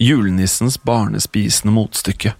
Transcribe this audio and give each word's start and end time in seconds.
Julenissens 0.00 0.78
barnespisende 0.82 1.74
motstykke. 1.74 2.34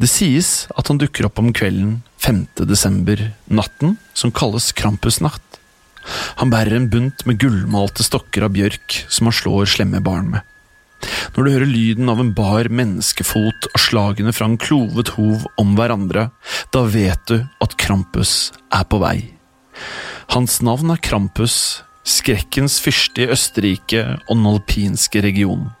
Det 0.00 0.08
sies 0.08 0.64
at 0.72 0.88
han 0.88 1.00
dukker 1.00 1.28
opp 1.28 1.38
om 1.42 1.52
kvelden 1.52 2.00
5. 2.24 2.46
desember, 2.68 3.20
natten 3.52 3.98
som 4.16 4.32
kalles 4.32 4.72
Krampusnatt. 4.76 5.44
Han 6.40 6.52
bærer 6.52 6.78
en 6.78 6.88
bunt 6.92 7.26
med 7.28 7.40
gullmalte 7.42 8.04
stokker 8.06 8.46
av 8.46 8.54
bjørk 8.56 9.02
som 9.12 9.28
han 9.28 9.36
slår 9.36 9.68
slemme 9.68 10.00
barn 10.04 10.30
med. 10.32 10.46
Når 11.34 11.44
du 11.44 11.50
hører 11.52 11.68
lyden 11.68 12.12
av 12.12 12.20
en 12.20 12.32
bar 12.36 12.68
menneskefot 12.72 13.68
og 13.70 13.80
slagene 13.80 14.32
fra 14.36 14.48
en 14.48 14.58
klovet 14.60 15.12
hov 15.16 15.46
om 15.60 15.76
hverandre, 15.76 16.28
da 16.72 16.84
vet 16.88 17.22
du 17.28 17.38
at 17.40 17.76
Krampus 17.80 18.52
er 18.72 18.84
på 18.88 19.00
vei. 19.00 19.18
Hans 20.32 20.60
navn 20.64 20.92
er 20.92 21.00
Krampus, 21.00 21.82
skrekkens 22.04 22.78
fyrste 22.84 23.24
i 23.24 23.30
Østerrike 23.32 24.04
og 24.26 24.34
den 24.34 24.48
alpinske 24.52 25.24
regionen. 25.24 25.72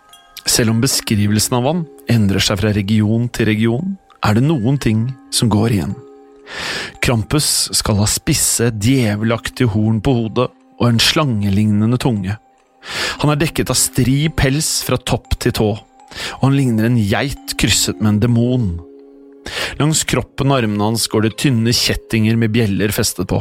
Selv 0.48 0.72
om 0.74 0.80
beskrivelsen 0.82 1.58
av 1.58 1.66
han 1.68 1.82
endrer 2.10 2.42
seg 2.44 2.60
fra 2.60 2.72
region 2.76 3.28
til 3.32 3.50
region, 3.50 3.96
er 4.24 4.36
det 4.36 4.44
noen 4.44 4.78
ting 4.80 5.08
som 5.34 5.50
går 5.52 5.76
igjen. 5.76 5.94
Krampus 7.04 7.70
skal 7.76 8.00
ha 8.00 8.08
spisse, 8.10 8.70
djevelaktige 8.74 9.70
horn 9.74 10.00
på 10.04 10.14
hodet 10.16 10.48
og 10.80 10.86
en 10.88 11.00
slangelignende 11.02 11.98
tunge. 12.00 12.36
Han 13.20 13.32
er 13.32 13.40
dekket 13.40 13.72
av 13.72 13.78
stri 13.78 14.24
pels 14.32 14.80
fra 14.86 14.96
topp 14.96 15.36
til 15.42 15.54
tå, 15.56 15.70
og 15.76 16.44
han 16.44 16.56
ligner 16.56 16.88
en 16.88 16.98
geit 17.00 17.56
krysset 17.60 18.00
med 18.00 18.14
en 18.14 18.22
demon. 18.24 18.70
Langs 19.80 20.02
kroppen 20.08 20.52
og 20.52 20.60
armene 20.60 20.90
hans 20.90 21.06
går 21.10 21.26
det 21.26 21.36
tynne 21.40 21.72
kjettinger 21.76 22.38
med 22.40 22.52
bjeller 22.54 22.92
festet 22.94 23.28
på. 23.30 23.40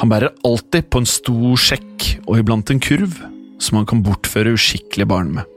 Han 0.00 0.10
bærer 0.10 0.34
alltid 0.46 0.90
på 0.90 1.02
en 1.02 1.08
stor 1.08 1.58
sjekk 1.60 2.08
og 2.26 2.38
iblant 2.38 2.70
en 2.70 2.82
kurv 2.82 3.18
som 3.62 3.78
han 3.78 3.88
kan 3.88 4.02
bortføre 4.04 4.54
uskikkelige 4.54 5.08
barn 5.10 5.34
med. 5.38 5.53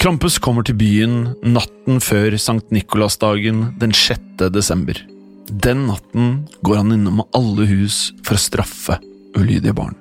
Krampus 0.00 0.38
kommer 0.40 0.64
til 0.64 0.78
byen 0.80 1.34
natten 1.44 1.98
før 2.00 2.32
Sankt 2.40 2.70
Nikolasdagen 2.72 3.66
den 3.82 3.90
6. 3.92 4.46
desember. 4.48 4.96
Den 5.52 5.82
natten 5.90 6.30
går 6.64 6.78
han 6.78 6.94
innom 6.94 7.20
alle 7.36 7.66
hus 7.68 7.98
for 8.24 8.38
å 8.38 8.40
straffe 8.40 8.96
ulydige 9.36 9.74
barn. 9.76 9.98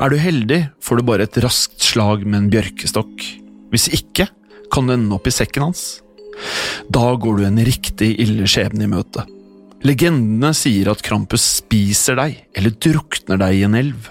Er 0.00 0.08
du 0.08 0.16
heldig, 0.16 0.62
får 0.80 0.96
du 0.96 1.04
bare 1.10 1.26
et 1.28 1.36
raskt 1.44 1.84
slag 1.84 2.24
med 2.24 2.38
en 2.38 2.48
bjørkestokk. 2.54 3.26
Hvis 3.68 3.90
ikke, 3.98 4.30
kan 4.72 4.88
du 4.88 4.94
ende 4.96 5.12
opp 5.18 5.28
i 5.28 5.34
sekken 5.36 5.66
hans. 5.66 5.84
Da 6.88 7.12
går 7.20 7.36
du 7.36 7.44
en 7.50 7.60
riktig 7.68 8.14
ille 8.24 8.48
skjebne 8.48 8.88
i 8.88 8.92
møte. 8.94 9.26
Legendene 9.84 10.54
sier 10.56 10.88
at 10.88 11.04
Krampus 11.04 11.44
spiser 11.60 12.16
deg 12.16 12.40
eller 12.56 12.80
drukner 12.80 13.44
deg 13.44 13.60
i 13.60 13.68
en 13.68 13.76
elv. 13.76 14.08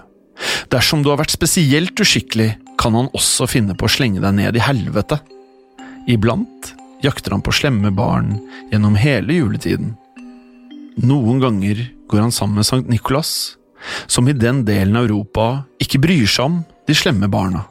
Dersom 0.69 1.01
du 1.01 1.09
har 1.09 1.17
vært 1.25 1.33
spesielt 1.33 1.97
uskikkelig, 2.05 2.51
kan 2.77 2.95
han 2.97 3.11
også 3.17 3.47
finne 3.49 3.75
på 3.77 3.87
å 3.87 3.91
slenge 3.91 4.21
deg 4.23 4.35
ned 4.37 4.57
i 4.57 4.63
helvete. 4.63 5.19
Iblant 6.07 6.73
jakter 7.03 7.35
han 7.35 7.43
på 7.45 7.53
slemme 7.55 7.91
barn 7.95 8.37
gjennom 8.71 8.97
hele 8.99 9.39
juletiden. 9.39 9.95
Noen 10.97 11.41
ganger 11.43 11.83
går 12.09 12.23
han 12.25 12.33
sammen 12.33 12.61
med 12.61 12.67
Sankt 12.67 12.89
Nikolas, 12.89 13.57
som 14.07 14.27
i 14.27 14.33
den 14.33 14.63
delen 14.65 14.97
av 14.97 15.05
Europa 15.05 15.47
ikke 15.83 16.01
bryr 16.01 16.29
seg 16.29 16.49
om 16.49 16.61
de 16.87 16.95
slemme 16.97 17.29
barna. 17.29 17.65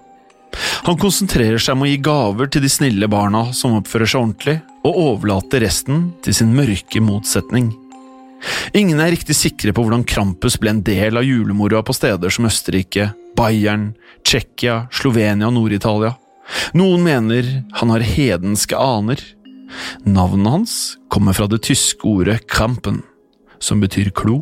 Han 0.86 0.98
konsentrerer 1.00 1.60
seg 1.60 1.76
om 1.76 1.84
å 1.84 1.88
gi 1.90 1.96
gaver 2.00 2.48
til 2.52 2.62
de 2.64 2.70
snille 2.72 3.08
barna 3.10 3.48
som 3.56 3.74
oppfører 3.76 4.08
seg 4.08 4.22
ordentlig, 4.22 4.60
og 4.86 5.00
overlater 5.02 5.64
resten 5.64 6.10
til 6.24 6.36
sin 6.36 6.54
mørke 6.54 7.02
motsetning. 7.02 7.72
Ingen 8.76 9.00
er 9.02 9.10
riktig 9.14 9.34
sikre 9.36 9.72
på 9.74 9.82
hvordan 9.82 10.04
Krampus 10.06 10.58
ble 10.60 10.74
en 10.74 10.84
del 10.86 11.18
av 11.18 11.26
julemoroa 11.26 11.82
på 11.86 11.96
steder 11.96 12.32
som 12.32 12.46
Østerrike, 12.48 13.10
Bayern, 13.36 13.90
Tsjekkia, 14.26 14.88
Slovenia 14.90 15.46
og 15.46 15.54
Nord-Italia. 15.54 16.16
Noen 16.74 17.04
mener 17.06 17.46
han 17.78 17.92
har 17.94 18.02
hedenske 18.02 18.74
aner. 18.74 19.20
Navnet 20.02 20.50
hans 20.50 20.74
kommer 21.12 21.36
fra 21.36 21.46
det 21.50 21.62
tyske 21.66 22.06
ordet 22.10 22.40
Krampen, 22.50 23.04
som 23.62 23.82
betyr 23.82 24.10
klo. 24.14 24.40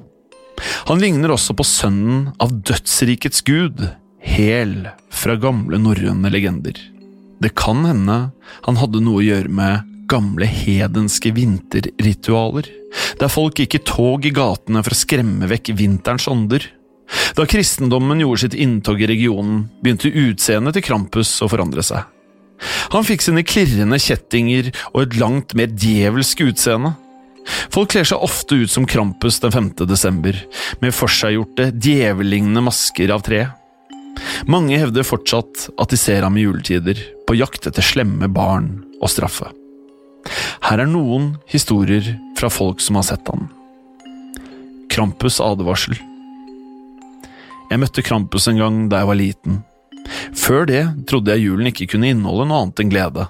Han 0.89 1.03
ligner 1.03 1.35
også 1.35 1.57
på 1.59 1.67
sønnen 1.67 2.31
av 2.41 2.55
dødsrikets 2.65 3.45
gud, 3.45 3.83
Hel, 4.25 4.87
fra 5.13 5.35
gamle 5.37 5.77
norrøne 5.77 6.31
legender. 6.33 6.79
Det 7.45 7.51
kan 7.59 7.83
hende 7.85 8.17
han 8.65 8.79
hadde 8.81 9.03
noe 9.05 9.21
å 9.21 9.27
gjøre 9.27 9.53
med 9.53 9.91
gamle 10.09 10.49
hedenske 10.49 11.33
vinterritualer, 11.37 12.71
der 13.21 13.33
folk 13.33 13.61
gikk 13.61 13.77
i 13.77 13.83
tog 13.85 14.25
i 14.25 14.33
gatene 14.33 14.81
for 14.85 14.97
å 14.97 15.01
skremme 15.03 15.49
vekk 15.51 15.75
vinterens 15.77 16.29
ånder. 16.31 16.65
Da 17.35 17.47
kristendommen 17.51 18.21
gjorde 18.23 18.45
sitt 18.45 18.57
inntog 18.59 19.03
i 19.03 19.09
regionen, 19.11 19.69
begynte 19.83 20.11
utseendet 20.11 20.77
til 20.77 20.87
Krampus 20.87 21.33
å 21.43 21.51
forandre 21.51 21.85
seg. 21.85 22.05
Han 22.95 23.07
fikk 23.07 23.25
sine 23.25 23.43
klirrende 23.47 23.99
kjettinger 24.01 24.71
og 24.93 25.01
et 25.03 25.17
langt 25.21 25.57
mer 25.59 25.73
djevelsk 25.73 26.45
utseende. 26.47 26.95
Folk 27.75 27.91
kler 27.93 28.07
seg 28.09 28.23
ofte 28.25 28.57
ut 28.63 28.73
som 28.73 28.87
Krampus 28.89 29.41
den 29.43 29.53
5. 29.53 29.73
desember, 29.91 30.39
med 30.81 30.95
forseggjorte, 30.97 31.69
djevellignende 31.75 32.63
masker 32.65 33.13
av 33.13 33.25
tre. 33.27 33.43
Mange 34.49 34.79
hevder 34.79 35.05
fortsatt 35.05 35.69
at 35.75 35.91
de 35.91 35.99
ser 36.01 36.25
ham 36.25 36.39
i 36.39 36.47
juletider, 36.47 36.97
på 37.27 37.37
jakt 37.37 37.67
etter 37.69 37.85
slemme 37.85 38.31
barn 38.33 38.79
og 39.01 39.11
straffe. 39.13 39.51
Her 40.65 40.81
er 40.87 40.89
noen 40.89 41.35
historier 41.51 42.15
fra 42.39 42.49
folk 42.49 42.81
som 42.81 42.97
har 42.97 43.09
sett 43.11 43.29
ham. 43.29 43.51
Krampus 44.89 45.41
advarsel 45.43 45.99
Jeg 47.71 47.81
møtte 47.83 48.05
Krampus 48.05 48.49
en 48.51 48.61
gang 48.61 48.83
da 48.93 49.03
jeg 49.03 49.11
var 49.11 49.19
liten. 49.19 49.63
Før 50.37 50.67
det 50.69 50.83
trodde 51.09 51.33
jeg 51.35 51.49
julen 51.49 51.71
ikke 51.71 51.89
kunne 51.95 52.11
inneholde 52.13 52.49
noe 52.51 52.65
annet 52.65 52.83
enn 52.85 52.93
glede. 52.93 53.29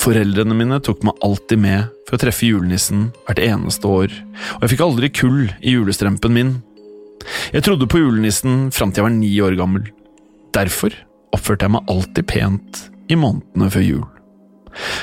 Foreldrene 0.00 0.56
mine 0.56 0.80
tok 0.84 1.02
meg 1.04 1.18
alltid 1.24 1.60
med 1.60 1.88
for 2.08 2.16
å 2.16 2.22
treffe 2.22 2.48
julenissen 2.48 3.10
hvert 3.26 3.42
eneste 3.44 3.88
år, 3.88 4.14
og 4.56 4.64
jeg 4.64 4.72
fikk 4.74 4.84
aldri 4.86 5.10
kull 5.12 5.42
i 5.60 5.74
julestrømpen 5.74 6.36
min. 6.36 6.54
Jeg 7.52 7.66
trodde 7.66 7.88
på 7.90 8.00
julenissen 8.00 8.70
fram 8.74 8.92
til 8.92 9.02
jeg 9.02 9.08
var 9.08 9.16
ni 9.16 9.32
år 9.44 9.58
gammel. 9.60 9.90
Derfor 10.56 10.94
oppførte 11.36 11.68
jeg 11.68 11.74
meg 11.76 11.92
alltid 11.92 12.28
pent 12.30 12.82
i 13.12 13.18
månedene 13.18 13.70
før 13.72 13.86
jul. 13.86 14.08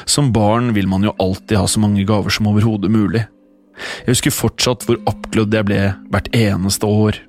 Som 0.10 0.32
barn 0.34 0.72
vil 0.76 0.90
man 0.90 1.06
jo 1.06 1.16
alltid 1.22 1.58
ha 1.60 1.68
så 1.70 1.82
mange 1.84 2.06
gaver 2.08 2.34
som 2.34 2.50
overhodet 2.50 2.92
mulig. 2.92 3.26
Jeg 4.02 4.16
husker 4.16 4.34
fortsatt 4.34 4.88
hvor 4.88 4.98
oppglødd 5.10 5.54
jeg 5.54 5.68
ble 5.68 5.82
hvert 6.10 6.30
eneste 6.36 6.90
år. 6.90 7.20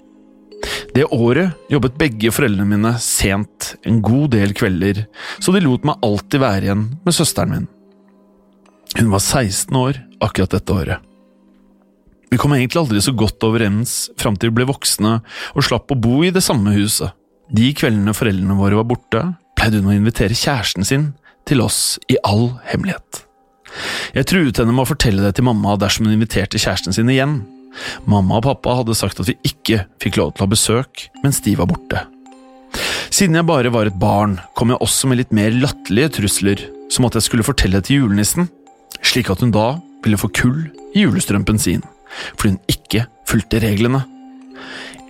Det 0.99 1.05
året 1.15 1.55
jobbet 1.71 1.95
begge 1.95 2.31
foreldrene 2.35 2.67
mine 2.67 2.91
sent 2.99 3.77
en 3.87 4.01
god 4.03 4.33
del 4.33 4.51
kvelder, 4.57 5.05
så 5.39 5.53
de 5.55 5.61
lot 5.63 5.85
meg 5.87 6.01
alltid 6.03 6.41
være 6.43 6.67
igjen 6.67 6.81
med 7.05 7.15
søsteren 7.15 7.53
min. 7.53 7.69
Hun 8.97 9.13
var 9.13 9.23
16 9.23 9.77
år 9.79 10.01
akkurat 10.25 10.57
dette 10.57 10.75
året. 10.75 11.05
Vi 12.33 12.41
kom 12.43 12.57
egentlig 12.57 12.81
aldri 12.81 13.03
så 13.05 13.15
godt 13.15 13.47
overens 13.47 13.93
fram 14.19 14.35
til 14.35 14.51
vi 14.51 14.57
ble 14.59 14.67
voksne 14.73 15.13
og 15.55 15.67
slapp 15.69 15.95
å 15.95 16.01
bo 16.03 16.25
i 16.27 16.33
det 16.35 16.43
samme 16.43 16.75
huset. 16.75 17.15
De 17.47 17.71
kveldene 17.79 18.17
foreldrene 18.17 18.59
våre 18.59 18.81
var 18.81 18.89
borte, 18.91 19.23
pleide 19.55 19.79
hun 19.79 19.93
å 19.93 19.95
invitere 19.95 20.35
kjæresten 20.35 20.89
sin 20.89 21.13
til 21.47 21.63
oss 21.63 22.01
i 22.11 22.19
all 22.27 22.57
hemmelighet. 22.73 23.23
Jeg 24.19 24.33
truet 24.33 24.59
henne 24.59 24.75
med 24.75 24.83
å 24.83 24.91
fortelle 24.91 25.23
det 25.23 25.37
til 25.39 25.47
mamma 25.47 25.79
dersom 25.79 26.09
hun 26.09 26.17
inviterte 26.17 26.59
kjæresten 26.59 26.97
sin 26.97 27.15
igjen. 27.15 27.39
Mamma 28.09 28.39
og 28.39 28.47
pappa 28.49 28.79
hadde 28.81 28.97
sagt 28.99 29.21
at 29.23 29.29
vi 29.31 29.37
ikke 29.47 29.85
fikk 30.03 30.19
lov 30.21 30.35
til 30.35 30.45
å 30.45 30.47
ha 30.47 30.53
besøk 30.55 31.09
mens 31.25 31.43
de 31.45 31.55
var 31.59 31.71
borte. 31.71 32.05
Siden 33.15 33.39
jeg 33.39 33.49
bare 33.49 33.73
var 33.73 33.89
et 33.89 33.99
barn, 33.99 34.37
kom 34.57 34.73
jeg 34.73 34.83
også 34.85 35.09
med 35.09 35.23
litt 35.23 35.33
mer 35.35 35.55
latterlige 35.55 36.19
trusler, 36.19 36.65
som 36.93 37.07
at 37.09 37.17
jeg 37.17 37.27
skulle 37.29 37.47
fortelle 37.47 37.81
til 37.85 38.03
julenissen, 38.03 38.51
slik 39.01 39.31
at 39.33 39.41
hun 39.45 39.55
da 39.55 39.79
ville 40.05 40.21
få 40.21 40.31
kull 40.37 40.61
i 40.95 41.05
julestrømpen 41.05 41.61
sin, 41.61 41.83
fordi 42.37 42.55
hun 42.55 42.61
ikke 42.73 43.07
fulgte 43.29 43.63
reglene. 43.65 44.05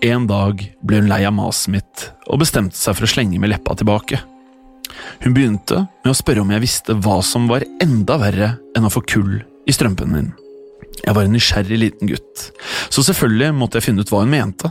En 0.07 0.29
dag 0.31 0.63
ble 0.87 1.03
hun 1.03 1.11
lei 1.11 1.25
av 1.27 1.35
maset 1.35 1.73
mitt 1.75 2.09
og 2.29 2.43
bestemte 2.45 2.79
seg 2.79 2.95
for 2.95 3.07
å 3.07 3.11
slenge 3.11 3.41
med 3.43 3.51
leppa 3.51 3.75
tilbake. 3.79 4.21
Hun 5.25 5.35
begynte 5.35 5.85
med 6.05 6.13
å 6.13 6.17
spørre 6.17 6.45
om 6.45 6.53
jeg 6.55 6.65
visste 6.65 6.95
hva 7.03 7.19
som 7.27 7.49
var 7.51 7.67
enda 7.83 8.19
verre 8.23 8.53
enn 8.79 8.87
å 8.87 8.93
få 8.93 9.03
kull 9.11 9.41
i 9.69 9.75
strømpen 9.75 10.15
min. 10.15 10.31
Jeg 11.05 11.15
var 11.15 11.25
en 11.25 11.35
nysgjerrig 11.35 11.79
liten 11.79 12.11
gutt, 12.11 12.49
så 12.91 13.05
selvfølgelig 13.07 13.55
måtte 13.57 13.79
jeg 13.79 13.89
finne 13.89 14.05
ut 14.05 14.13
hva 14.13 14.25
hun 14.25 14.33
mente. 14.33 14.71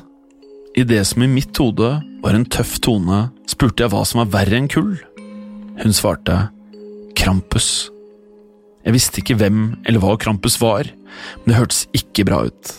I 0.77 0.83
det 0.85 0.99
som 1.09 1.23
i 1.25 1.29
mitt 1.31 1.57
hode 1.57 1.89
var 2.21 2.37
en 2.37 2.45
tøff 2.45 2.75
tone, 2.85 3.27
spurte 3.49 3.85
jeg 3.85 3.93
hva 3.93 4.03
som 4.05 4.21
var 4.21 4.33
verre 4.35 4.59
enn 4.59 4.69
kull. 4.69 4.93
Hun 5.81 5.95
svarte 5.95 6.35
Krampus. 7.17 7.89
Jeg 8.85 8.95
visste 8.95 9.21
ikke 9.23 9.37
hvem 9.39 9.61
eller 9.87 10.03
hva 10.03 10.13
Krampus 10.21 10.59
var, 10.61 10.89
men 11.41 11.49
det 11.49 11.57
hørtes 11.57 11.85
ikke 11.97 12.27
bra 12.29 12.43
ut. 12.49 12.75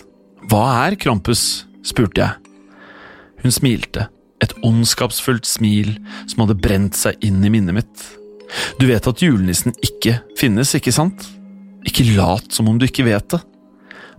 Hva 0.49 0.63
er 0.87 0.99
Krampus? 1.01 1.65
spurte 1.87 2.21
jeg. 2.21 2.55
Hun 3.43 3.55
smilte, 3.55 4.09
et 4.45 4.53
ondskapsfullt 4.67 5.47
smil 5.49 5.95
som 6.29 6.45
hadde 6.45 6.59
brent 6.63 6.99
seg 6.99 7.19
inn 7.25 7.41
i 7.43 7.51
minnet 7.53 7.77
mitt. 7.81 8.05
Du 8.79 8.87
vet 8.89 9.07
at 9.09 9.23
julenissen 9.23 9.75
ikke 9.85 10.19
finnes, 10.39 10.75
ikke 10.77 10.95
sant? 10.95 11.27
Ikke 11.89 12.05
lat 12.17 12.53
som 12.53 12.69
om 12.69 12.79
du 12.79 12.87
ikke 12.89 13.07
vet 13.07 13.33
det. 13.33 13.41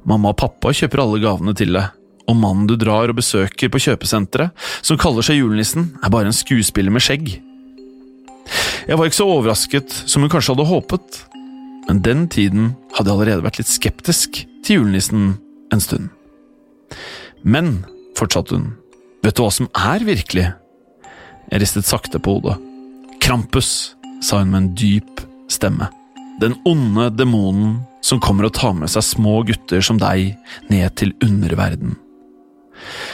Mamma 0.08 0.32
og 0.34 0.40
pappa 0.40 0.72
kjøper 0.74 1.04
alle 1.04 1.20
gavene 1.22 1.54
til 1.58 1.76
deg, 1.76 1.92
og 2.30 2.38
mannen 2.38 2.70
du 2.70 2.76
drar 2.80 3.12
og 3.12 3.20
besøker 3.20 3.72
på 3.72 3.82
kjøpesenteret, 3.84 4.56
som 4.86 5.00
kaller 5.02 5.26
seg 5.26 5.42
julenissen, 5.42 5.92
er 6.02 6.14
bare 6.14 6.30
en 6.32 6.36
skuespiller 6.36 6.94
med 6.94 7.04
skjegg. 7.04 7.36
Jeg 8.90 8.98
var 8.98 9.06
ikke 9.06 9.20
så 9.20 9.28
overrasket 9.30 9.94
som 10.10 10.24
hun 10.24 10.32
kanskje 10.32 10.56
hadde 10.56 10.70
håpet, 10.70 11.20
men 11.90 12.02
den 12.06 12.26
tiden 12.32 12.72
hadde 12.96 13.10
jeg 13.10 13.18
allerede 13.18 13.46
vært 13.46 13.60
litt 13.62 13.70
skeptisk 13.70 14.44
til 14.66 14.80
julenissen 14.80 15.36
en 15.74 15.84
stund. 15.84 16.10
Men, 17.46 17.84
fortsatte 18.18 18.58
hun, 18.58 18.72
vet 19.26 19.38
du 19.38 19.44
hva 19.46 19.52
som 19.54 19.70
er 19.78 20.06
virkelig? 20.08 20.48
Jeg 21.50 21.64
ristet 21.64 21.90
sakte 21.90 22.22
på 22.22 22.38
hodet. 22.38 22.58
Krampus, 23.22 23.96
sa 24.26 24.42
hun 24.42 24.54
med 24.54 24.62
en 24.64 24.74
dyp 24.78 25.24
stemme. 25.52 25.90
Den 26.40 26.56
onde 26.68 27.10
demonen 27.12 27.80
som 28.06 28.22
kommer 28.24 28.48
og 28.48 28.54
tar 28.56 28.76
med 28.78 28.92
seg 28.92 29.04
små 29.04 29.42
gutter 29.48 29.84
som 29.84 30.00
deg 30.00 30.38
ned 30.72 30.94
til 31.00 31.12
underverden. 31.26 31.98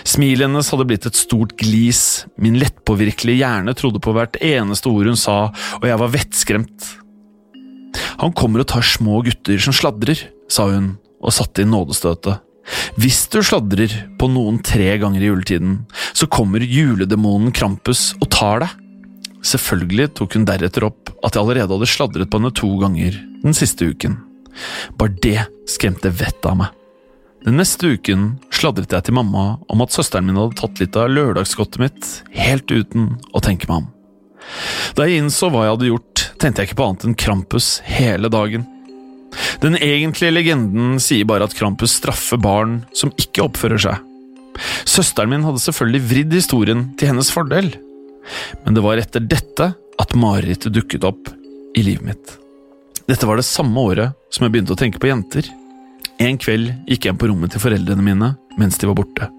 Smilet 0.06 0.45
hennes 0.45 0.69
hadde 0.69 0.86
blitt 0.86 1.07
et 1.10 1.18
stort 1.18 1.56
glis, 1.57 2.25
min 2.38 2.60
lettpåvirkelige 2.62 3.42
hjerne 3.42 3.74
trodde 3.77 4.01
på 4.04 4.13
hvert 4.13 4.38
eneste 4.45 4.92
ord 4.92 5.10
hun 5.10 5.18
sa, 5.18 5.39
og 5.81 5.88
jeg 5.89 6.01
var 6.04 6.13
vettskremt. 6.13 6.92
Han 8.22 8.36
kommer 8.38 8.62
og 8.62 8.69
tar 8.69 8.86
små 8.86 9.24
gutter 9.25 9.57
som 9.62 9.74
sladrer, 9.74 10.21
sa 10.51 10.69
hun 10.69 10.94
og 11.18 11.33
satte 11.33 11.66
inn 11.66 11.74
nådestøtet. 11.74 12.44
Hvis 13.01 13.24
du 13.33 13.39
sladrer 13.45 13.92
på 14.19 14.30
noen 14.30 14.60
tre 14.66 14.95
ganger 15.01 15.24
i 15.24 15.30
juletiden, 15.31 15.78
så 16.13 16.30
kommer 16.30 16.62
juledemonen 16.62 17.54
Krampus 17.56 18.12
og 18.19 18.30
tar 18.33 18.66
deg. 18.66 18.81
Selvfølgelig 19.45 20.09
tok 20.18 20.38
hun 20.38 20.47
deretter 20.47 20.88
opp 20.88 21.12
at 21.21 21.36
jeg 21.36 21.44
allerede 21.44 21.75
hadde 21.75 21.89
sladret 21.89 22.31
på 22.31 22.39
henne 22.39 22.53
to 22.56 22.71
ganger 22.81 23.19
den 23.44 23.57
siste 23.57 23.92
uken. 23.92 24.18
Bare 24.97 25.13
det 25.21 25.38
skremte 25.69 26.09
vettet 26.09 26.50
av 26.50 26.57
meg. 26.63 26.74
Den 27.45 27.59
neste 27.59 27.92
uken 27.94 28.39
sladret 28.50 28.94
jeg 28.95 29.06
til 29.06 29.18
mamma 29.19 29.59
om 29.69 29.83
at 29.86 29.94
søsteren 29.94 30.25
min 30.25 30.39
hadde 30.39 30.57
tatt 30.57 30.80
litt 30.81 30.97
av 30.97 31.12
lørdagsgodtet 31.13 31.81
mitt, 31.81 32.07
helt 32.33 32.71
uten 32.74 33.12
å 33.38 33.42
tenke 33.45 33.69
meg 33.69 33.83
om. 33.83 33.92
Da 34.97 35.06
jeg 35.06 35.21
innså 35.21 35.51
hva 35.53 35.65
jeg 35.65 35.75
hadde 35.75 35.92
gjort, 35.92 36.24
tenkte 36.42 36.63
jeg 36.63 36.71
ikke 36.71 36.80
på 36.80 36.88
annet 36.88 37.06
enn 37.06 37.19
Krampus 37.21 37.69
hele 37.86 38.31
dagen. 38.33 38.65
Den 39.62 39.77
egentlige 39.77 40.33
legenden 40.33 40.97
sier 41.03 41.27
bare 41.30 41.45
at 41.45 41.53
Krampus 41.57 41.94
straffer 42.00 42.39
barn 42.42 42.80
som 42.97 43.13
ikke 43.21 43.45
oppfører 43.45 43.81
seg. 43.81 44.01
Søsteren 44.88 45.33
min 45.33 45.45
hadde 45.45 45.62
selvfølgelig 45.62 46.06
vridd 46.09 46.38
historien 46.38 46.86
til 46.97 47.12
hennes 47.12 47.30
fordel, 47.33 47.74
men 48.63 48.77
det 48.77 48.83
var 48.86 49.01
etter 49.01 49.24
dette 49.24 49.72
at 49.75 50.18
marerittet 50.18 50.74
dukket 50.75 51.06
opp 51.07 51.30
i 51.75 51.83
livet 51.86 52.06
mitt. 52.07 52.33
Dette 53.06 53.27
var 53.30 53.38
det 53.38 53.48
samme 53.48 53.80
året 53.80 54.16
som 54.33 54.45
jeg 54.45 54.56
begynte 54.56 54.74
å 54.74 54.80
tenke 54.80 55.01
på 55.01 55.12
jenter. 55.12 55.48
En 56.22 56.39
kveld 56.42 56.72
gikk 56.89 57.10
jeg 57.10 57.19
på 57.19 57.30
rommet 57.30 57.54
til 57.54 57.63
foreldrene 57.63 58.04
mine 58.06 58.33
mens 58.60 58.80
de 58.81 58.89
var 58.89 58.98
borte. 58.98 59.30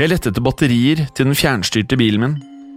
Jeg 0.00 0.10
lette 0.10 0.30
etter 0.30 0.44
batterier 0.44 1.04
til 1.14 1.28
den 1.28 1.38
fjernstyrte 1.38 1.98
bilen 2.00 2.24
min. 2.24 2.36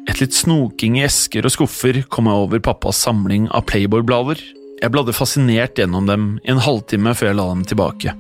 Et 0.10 0.20
litt 0.20 0.36
snoking 0.36 0.98
i 1.00 1.06
esker 1.06 1.46
og 1.46 1.54
skuffer 1.54 2.02
kom 2.12 2.28
jeg 2.28 2.46
over 2.46 2.64
pappas 2.64 3.00
samling 3.06 3.48
av 3.54 3.68
Playboy-blader 3.70 4.42
jeg 4.82 4.90
bladde 4.90 5.14
fascinert 5.14 5.78
gjennom 5.78 6.08
dem 6.10 6.24
i 6.42 6.50
en 6.50 6.62
halvtime 6.62 7.14
før 7.14 7.30
jeg 7.30 7.38
la 7.38 7.48
dem 7.52 7.66
tilbake. 7.70 8.16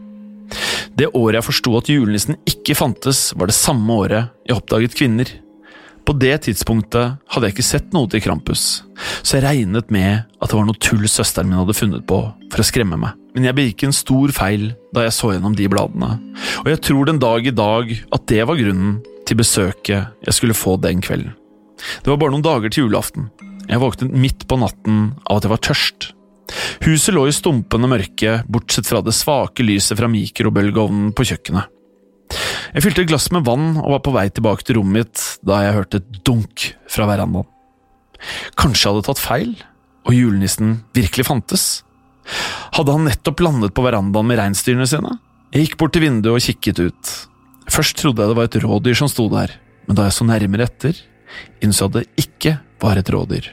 Det 0.94 1.08
året 1.18 1.40
jeg 1.40 1.48
forsto 1.48 1.74
at 1.80 1.90
julenissen 1.90 2.38
ikke 2.50 2.76
fantes, 2.78 3.32
var 3.34 3.50
det 3.50 3.58
samme 3.58 3.96
året 4.04 4.30
jeg 4.46 4.58
oppdaget 4.60 4.98
kvinner. 4.98 5.32
På 6.06 6.16
det 6.18 6.34
tidspunktet 6.48 7.20
hadde 7.32 7.48
jeg 7.48 7.56
ikke 7.56 7.66
sett 7.66 7.92
noe 7.94 8.10
til 8.10 8.24
Krampus, 8.24 8.84
så 9.22 9.38
jeg 9.38 9.46
regnet 9.46 9.92
med 9.94 10.24
at 10.42 10.50
det 10.50 10.58
var 10.58 10.66
noe 10.68 10.82
tull 10.82 11.06
søsteren 11.10 11.52
min 11.52 11.60
hadde 11.60 11.78
funnet 11.78 12.06
på 12.10 12.22
for 12.52 12.64
å 12.64 12.68
skremme 12.68 12.98
meg. 13.00 13.18
Men 13.36 13.48
jeg 13.48 13.58
begikk 13.58 13.86
en 13.88 13.96
stor 13.96 14.34
feil 14.36 14.72
da 14.96 15.06
jeg 15.06 15.16
så 15.16 15.32
gjennom 15.32 15.56
de 15.56 15.70
bladene, 15.72 16.16
og 16.64 16.72
jeg 16.72 16.82
tror 16.88 17.08
den 17.08 17.22
dag 17.22 17.48
i 17.48 17.56
dag 17.56 17.94
at 18.18 18.26
det 18.32 18.42
var 18.50 18.60
grunnen 18.60 18.98
til 19.30 19.40
besøket 19.40 20.26
jeg 20.26 20.36
skulle 20.36 20.58
få 20.58 20.76
den 20.82 21.04
kvelden. 21.06 21.36
Det 22.04 22.12
var 22.12 22.20
bare 22.22 22.34
noen 22.34 22.46
dager 22.46 22.74
til 22.74 22.86
julaften. 22.86 23.30
Jeg 23.70 23.82
våknet 23.82 24.12
midt 24.14 24.44
på 24.50 24.58
natten 24.60 25.14
av 25.26 25.40
at 25.40 25.48
jeg 25.48 25.54
var 25.54 25.64
tørst. 25.66 26.10
Huset 26.84 27.16
lå 27.16 27.24
i 27.30 27.34
stumpende 27.34 27.90
mørke, 27.90 28.42
bortsett 28.52 28.90
fra 28.90 29.00
det 29.06 29.16
svake 29.16 29.64
lyset 29.64 29.98
fra 29.98 30.10
mikrobølgeovnen 30.12 31.14
på 31.16 31.26
kjøkkenet. 31.32 31.70
Jeg 32.72 32.86
fylte 32.86 33.04
et 33.04 33.10
glass 33.12 33.28
med 33.36 33.44
vann 33.48 33.74
og 33.82 33.98
var 33.98 34.04
på 34.06 34.14
vei 34.16 34.30
tilbake 34.32 34.64
til 34.64 34.78
rommet 34.80 35.02
mitt 35.02 35.24
da 35.48 35.60
jeg 35.66 35.76
hørte 35.76 36.00
et 36.00 36.22
dunk 36.28 36.70
fra 36.92 37.08
verandaen. 37.10 37.48
Kanskje 38.60 38.86
jeg 38.86 38.94
hadde 38.94 39.08
tatt 39.10 39.22
feil, 39.22 39.52
og 40.08 40.16
julenissen 40.16 40.78
virkelig 40.96 41.26
fantes? 41.28 41.66
Hadde 42.78 42.94
han 42.96 43.08
nettopp 43.10 43.42
landet 43.44 43.74
på 43.76 43.84
verandaen 43.84 44.30
med 44.30 44.40
reinsdyrene 44.40 44.88
sine? 44.88 45.18
Jeg 45.52 45.66
gikk 45.66 45.80
bort 45.82 45.96
til 45.96 46.06
vinduet 46.06 46.38
og 46.38 46.46
kikket 46.46 46.80
ut. 46.80 47.12
Først 47.72 47.98
trodde 48.00 48.24
jeg 48.24 48.32
det 48.32 48.38
var 48.40 48.48
et 48.48 48.60
rådyr 48.64 49.00
som 49.02 49.10
sto 49.12 49.28
der, 49.34 49.58
men 49.88 49.98
da 49.98 50.08
jeg 50.08 50.16
så 50.16 50.28
nærmere 50.30 50.70
etter, 50.70 50.96
innså 51.64 51.88
jeg 51.88 51.92
at 51.92 51.98
det 51.98 52.24
ikke 52.24 52.56
var 52.84 53.02
et 53.02 53.12
rådyr. 53.12 53.52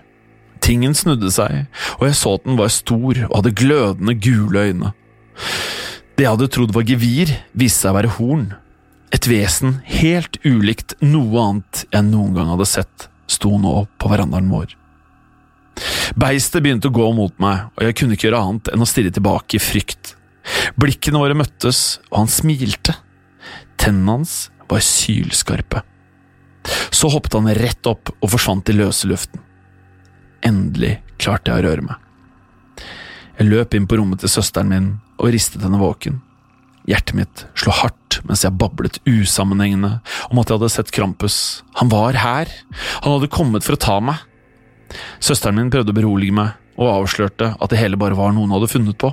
Tingen 0.62 0.94
snudde 0.94 1.32
seg, 1.34 1.66
og 1.98 2.06
jeg 2.06 2.18
så 2.18 2.36
at 2.38 2.46
den 2.46 2.58
var 2.60 2.70
stor 2.74 3.24
og 3.24 3.34
hadde 3.34 3.56
glødende 3.58 4.14
gule 4.14 4.64
øyne. 4.68 4.94
Det 6.18 6.26
jeg 6.26 6.34
hadde 6.34 6.50
trodd 6.54 6.74
var 6.74 6.86
gevir, 6.86 7.34
viste 7.54 7.86
seg 7.86 7.94
å 7.94 7.98
være 7.98 8.14
horn. 8.18 8.48
Et 9.14 9.28
vesen 9.30 9.78
helt 9.88 10.36
ulikt 10.44 10.96
noe 11.00 11.44
annet 11.44 11.84
jeg 11.92 12.04
noen 12.10 12.34
gang 12.36 12.50
hadde 12.52 12.68
sett, 12.68 13.08
sto 13.30 13.54
nå 13.60 13.86
på 14.00 14.10
verandaen 14.12 14.50
vår. 14.52 14.74
Beistet 16.18 16.64
begynte 16.64 16.90
å 16.90 16.94
gå 16.94 17.06
mot 17.16 17.34
meg, 17.42 17.68
og 17.76 17.86
jeg 17.86 17.96
kunne 17.98 18.16
ikke 18.16 18.28
gjøre 18.28 18.42
annet 18.44 18.70
enn 18.72 18.84
å 18.84 18.88
stirre 18.88 19.14
tilbake 19.14 19.58
i 19.58 19.62
frykt. 19.62 20.14
Blikkene 20.80 21.20
våre 21.22 21.36
møttes, 21.38 22.00
og 22.10 22.24
han 22.24 22.32
smilte. 22.32 22.96
Tennene 23.78 24.18
hans 24.18 24.36
var 24.68 24.84
sylskarpe. 24.84 25.84
Så 26.90 27.08
hoppet 27.12 27.36
han 27.38 27.48
rett 27.56 27.88
opp 27.88 28.12
og 28.18 28.32
forsvant 28.32 28.68
i 28.68 28.76
løse 28.76 29.08
luften. 29.08 29.40
Endelig 30.44 30.98
klarte 31.20 31.52
jeg 31.52 31.62
å 31.62 31.68
røre 31.68 31.86
meg. 31.86 31.96
Jeg 33.38 33.48
løp 33.48 33.74
inn 33.78 33.86
på 33.88 33.98
rommet 34.00 34.20
til 34.22 34.32
søsteren 34.32 34.72
min 34.72 34.88
og 35.18 35.30
ristet 35.32 35.62
henne 35.62 35.78
våken. 35.80 36.18
Hjertet 36.88 37.16
mitt 37.18 37.44
slo 37.58 37.74
hardt 37.76 38.18
mens 38.24 38.42
jeg 38.46 38.56
bablet 38.58 38.96
usammenhengende 39.06 39.98
om 40.30 40.40
at 40.40 40.48
jeg 40.48 40.56
hadde 40.56 40.72
sett 40.72 40.92
Krampus. 40.94 41.62
Han 41.80 41.92
var 41.92 42.16
her! 42.16 42.50
Han 43.04 43.18
hadde 43.18 43.30
kommet 43.32 43.66
for 43.66 43.76
å 43.76 43.82
ta 43.82 43.98
meg! 44.00 44.24
Søsteren 45.20 45.58
min 45.58 45.72
prøvde 45.72 45.92
å 45.92 45.98
berolige 45.98 46.32
meg, 46.32 46.56
og 46.80 47.02
avslørte 47.02 47.52
at 47.58 47.72
det 47.72 47.80
hele 47.80 47.98
bare 48.00 48.16
var 48.16 48.32
noe 48.32 48.46
hun 48.46 48.54
hadde 48.56 48.70
funnet 48.72 48.96
på. 49.00 49.12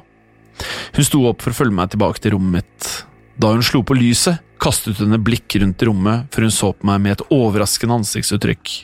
Hun 0.95 1.07
sto 1.07 1.25
opp 1.27 1.43
for 1.43 1.51
å 1.51 1.57
følge 1.57 1.75
meg 1.75 1.91
tilbake 1.91 2.23
til 2.23 2.37
rommet 2.37 2.61
mitt. 2.61 2.89
Da 3.35 3.51
hun 3.51 3.65
slo 3.65 3.81
på 3.83 3.97
lyset, 3.97 4.39
kastet 4.63 5.01
hun 5.03 5.17
et 5.17 5.23
blikk 5.25 5.57
rundt 5.59 5.83
rommet 5.83 6.31
før 6.31 6.47
hun 6.47 6.55
så 6.55 6.71
på 6.71 6.87
meg 6.87 7.01
med 7.03 7.17
et 7.17 7.25
overraskende 7.35 7.99
ansiktsuttrykk. 7.99 8.75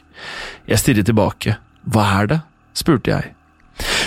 Jeg 0.68 0.82
stirret 0.82 1.08
tilbake. 1.08 1.56
Hva 1.88 2.08
er 2.20 2.34
det? 2.34 2.42
spurte 2.78 3.12
jeg. 3.12 3.32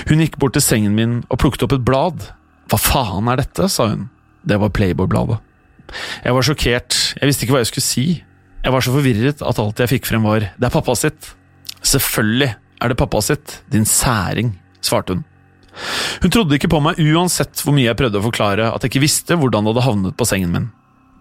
Hun 0.08 0.20
gikk 0.22 0.36
bort 0.40 0.54
til 0.56 0.64
sengen 0.64 0.94
min 0.96 1.22
og 1.28 1.40
plukket 1.40 1.64
opp 1.66 1.74
et 1.76 1.86
blad. 1.86 2.28
Hva 2.68 2.80
faen 2.80 3.32
er 3.32 3.40
dette? 3.40 3.68
sa 3.72 3.88
hun. 3.94 4.10
Det 4.44 4.58
var 4.60 4.72
Playboy-bladet. 4.76 5.40
Jeg 6.24 6.34
var 6.36 6.46
sjokkert, 6.46 6.96
jeg 7.20 7.28
visste 7.28 7.44
ikke 7.44 7.56
hva 7.56 7.62
jeg 7.62 7.70
skulle 7.70 7.86
si. 7.86 8.06
Jeg 8.64 8.72
var 8.72 8.84
så 8.84 8.94
forvirret 8.94 9.42
at 9.44 9.60
alt 9.60 9.80
jeg 9.82 9.92
fikk 9.92 10.08
frem 10.08 10.24
var 10.24 10.46
det 10.46 10.68
er 10.68 10.72
pappa 10.72 10.94
sitt. 10.96 11.34
Selvfølgelig 11.84 12.50
er 12.54 12.92
det 12.92 12.98
pappa 13.00 13.20
sitt, 13.24 13.60
din 13.72 13.84
særing, 13.88 14.54
svarte 14.84 15.16
hun. 15.16 15.24
Hun 16.22 16.32
trodde 16.32 16.56
ikke 16.56 16.70
på 16.70 16.80
meg 16.84 17.00
uansett 17.02 17.60
hvor 17.64 17.74
mye 17.74 17.88
jeg 17.88 17.98
prøvde 17.98 18.20
å 18.20 18.26
forklare 18.28 18.70
at 18.70 18.84
jeg 18.84 18.92
ikke 18.92 19.04
visste 19.04 19.38
hvordan 19.38 19.66
det 19.66 19.74
hadde 19.74 19.86
havnet 19.88 20.18
på 20.18 20.28
sengen 20.28 20.52
min. 20.54 20.68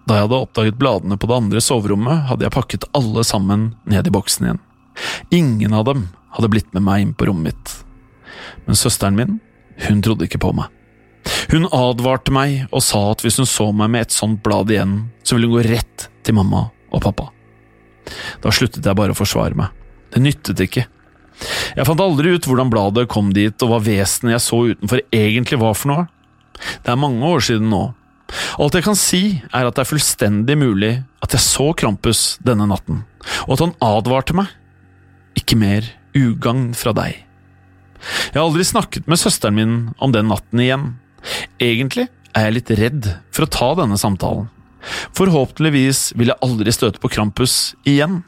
Da 0.08 0.18
jeg 0.18 0.28
hadde 0.28 0.42
oppdaget 0.46 0.80
bladene 0.80 1.18
på 1.20 1.30
det 1.30 1.40
andre 1.40 1.64
soverommet, 1.64 2.28
hadde 2.30 2.46
jeg 2.46 2.56
pakket 2.56 2.88
alle 2.98 3.24
sammen 3.28 3.72
ned 3.90 4.08
i 4.08 4.14
boksen 4.14 4.48
igjen. 4.48 4.62
Ingen 5.34 5.74
av 5.74 5.88
dem 5.90 6.06
hadde 6.36 6.52
blitt 6.52 6.70
med 6.76 6.86
meg 6.86 7.06
inn 7.06 7.16
på 7.18 7.28
rommet 7.30 7.54
mitt. 7.54 7.76
Men 8.68 8.78
søsteren 8.78 9.18
min, 9.18 9.40
hun 9.88 10.04
trodde 10.06 10.28
ikke 10.28 10.42
på 10.44 10.52
meg. 10.56 10.68
Hun 11.54 11.68
advarte 11.70 12.34
meg 12.34 12.64
og 12.74 12.82
sa 12.82 13.04
at 13.12 13.22
hvis 13.22 13.38
hun 13.38 13.46
så 13.46 13.68
meg 13.78 13.92
med 13.94 14.08
et 14.08 14.16
sånt 14.16 14.40
blad 14.46 14.72
igjen, 14.74 14.96
så 15.22 15.36
ville 15.36 15.52
hun 15.52 15.60
gå 15.60 15.68
rett 15.68 16.08
til 16.26 16.34
mamma 16.34 16.66
og 16.90 17.04
pappa. 17.04 17.28
Da 18.42 18.50
sluttet 18.50 18.82
jeg 18.82 18.98
bare 18.98 19.14
å 19.14 19.18
forsvare 19.18 19.58
meg. 19.58 19.70
Det 20.10 20.22
nyttet 20.24 20.64
ikke. 20.66 20.88
Jeg 21.78 21.86
fant 21.86 22.02
aldri 22.02 22.34
ut 22.34 22.48
hvordan 22.50 22.72
bladet 22.74 23.06
kom 23.12 23.30
dit, 23.38 23.54
og 23.62 23.70
hva 23.70 23.80
vesenet 23.86 24.36
jeg 24.36 24.46
så 24.48 24.60
utenfor 24.74 25.04
egentlig 25.14 25.60
var 25.62 25.78
for 25.78 25.92
noe. 25.92 26.08
Det 26.82 26.90
er 26.94 27.00
mange 27.00 27.22
år 27.28 27.46
siden 27.46 27.70
nå. 27.70 27.84
Alt 28.58 28.78
jeg 28.78 28.86
kan 28.86 28.98
si, 28.98 29.22
er 29.54 29.68
at 29.68 29.78
det 29.78 29.84
er 29.84 29.92
fullstendig 29.92 30.58
mulig 30.58 30.94
at 31.22 31.38
jeg 31.38 31.46
så 31.46 31.70
Krampus 31.78 32.40
denne 32.46 32.66
natten, 32.70 33.04
og 33.46 33.56
at 33.58 33.66
han 33.68 33.78
advarte 33.94 34.38
meg. 34.38 34.50
Ikke 35.38 35.58
mer 35.60 35.86
ugagn 36.18 36.72
fra 36.78 36.94
deg. 36.98 37.22
Jeg 38.34 38.38
har 38.38 38.46
aldri 38.48 38.66
snakket 38.68 39.06
med 39.10 39.22
søsteren 39.22 39.58
min 39.58 39.76
om 40.02 40.14
den 40.14 40.30
natten 40.34 40.62
igjen. 40.62 40.90
Egentlig 41.62 42.08
er 42.34 42.48
jeg 42.48 42.58
litt 42.58 42.74
redd 42.80 43.10
for 43.34 43.46
å 43.46 43.54
ta 43.54 43.70
denne 43.80 44.00
samtalen. 44.00 44.50
Forhåpentligvis 45.16 46.12
vil 46.20 46.34
jeg 46.34 46.42
aldri 46.44 46.74
støte 46.76 47.00
på 47.00 47.12
Krampus 47.14 47.74
igjen. 47.88 48.22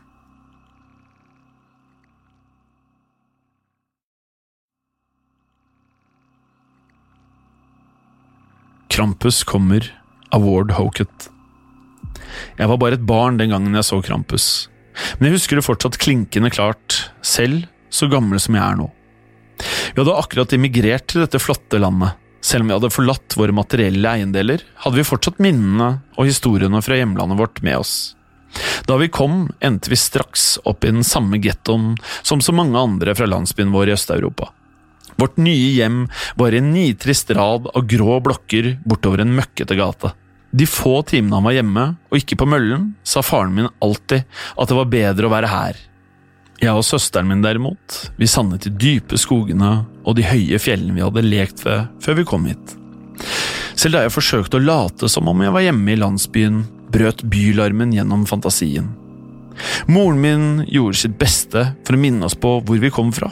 Krampus 8.95 9.41
kommer 9.43 9.89
av 10.31 10.45
Ward 10.47 10.71
Hoket. 10.77 11.29
Jeg 12.55 12.69
var 12.71 12.79
bare 12.79 12.95
et 12.95 13.07
barn 13.07 13.35
den 13.41 13.51
gangen 13.51 13.75
jeg 13.75 13.87
så 13.89 13.99
Krampus, 14.03 14.69
men 15.17 15.27
jeg 15.27 15.35
husker 15.35 15.59
det 15.59 15.65
fortsatt 15.67 15.99
klinkende 15.99 16.51
klart, 16.53 17.09
selv 17.19 17.65
så 17.91 18.07
gammel 18.11 18.39
som 18.39 18.55
jeg 18.55 18.63
er 18.63 18.79
nå. 18.79 18.87
Vi 19.59 19.99
hadde 19.99 20.15
akkurat 20.15 20.55
immigrert 20.55 21.09
til 21.11 21.25
dette 21.25 21.41
flotte 21.43 21.79
landet. 21.81 22.15
Selv 22.45 22.61
om 22.61 22.69
vi 22.69 22.75
hadde 22.75 22.93
forlatt 22.93 23.33
våre 23.39 23.55
materielle 23.55 24.11
eiendeler, 24.11 24.61
hadde 24.83 24.99
vi 24.99 25.07
fortsatt 25.07 25.41
minnene 25.41 25.95
og 26.13 26.27
historiene 26.29 26.81
fra 26.85 26.99
hjemlandet 26.99 27.39
vårt 27.39 27.61
med 27.65 27.79
oss. 27.79 27.95
Da 28.85 28.99
vi 29.01 29.09
kom, 29.11 29.47
endte 29.65 29.89
vi 29.89 29.97
straks 29.97 30.59
opp 30.63 30.85
i 30.85 30.91
den 30.93 31.03
samme 31.03 31.39
gettoen 31.41 31.95
som 32.21 32.43
så 32.45 32.53
mange 32.55 32.77
andre 32.77 33.15
fra 33.17 33.27
landsbyen 33.27 33.73
vår 33.73 33.89
i 33.89 33.95
Øst-Europa. 33.95 34.51
Vårt 35.17 35.39
nye 35.41 35.71
hjem 35.73 36.05
var 36.37 36.53
i 36.53 36.59
en 36.61 36.69
nitrist 36.75 37.33
rad 37.33 37.65
av 37.71 37.87
grå 37.89 38.19
blokker 38.23 38.75
bortover 38.85 39.23
en 39.23 39.33
møkkete 39.39 39.77
gate. 39.79 40.13
De 40.55 40.67
få 40.69 40.99
timene 41.07 41.39
han 41.39 41.47
var 41.47 41.57
hjemme, 41.57 41.85
og 42.11 42.19
ikke 42.19 42.37
på 42.39 42.47
møllen, 42.47 42.91
sa 43.03 43.25
faren 43.25 43.55
min 43.57 43.71
alltid 43.83 44.23
at 44.53 44.69
det 44.69 44.77
var 44.77 44.91
bedre 44.91 45.27
å 45.27 45.33
være 45.33 45.51
her. 45.51 45.81
Jeg 46.61 46.71
og 46.71 46.85
søsteren 46.87 47.27
min 47.27 47.43
derimot, 47.43 47.97
vi 48.15 48.27
sannet 48.31 48.63
de 48.63 48.71
dype 48.71 49.19
skogene 49.19 49.83
og 50.05 50.15
de 50.15 50.23
høye 50.23 50.59
fjellene 50.61 50.95
vi 50.95 51.03
hadde 51.03 51.25
lekt 51.25 51.65
ved 51.65 51.89
før 52.03 52.19
vi 52.21 52.27
kom 52.27 52.47
hit. 52.47 52.75
Selv 53.75 53.97
da 53.97 54.05
jeg 54.05 54.15
forsøkte 54.15 54.59
å 54.59 54.63
late 54.63 55.09
som 55.11 55.27
om 55.27 55.43
jeg 55.43 55.51
var 55.51 55.65
hjemme 55.65 55.91
i 55.91 55.99
landsbyen, 55.99 56.61
brøt 56.95 57.25
bylarmen 57.27 57.91
gjennom 57.95 58.23
fantasien. 58.29 58.87
Moren 59.91 60.19
min 60.23 60.45
gjorde 60.67 60.99
sitt 60.99 61.17
beste 61.19 61.67
for 61.87 61.95
å 61.95 61.99
minne 61.99 62.27
oss 62.27 62.37
på 62.39 62.57
hvor 62.63 62.79
vi 62.79 62.91
kom 62.93 63.11
fra. 63.15 63.29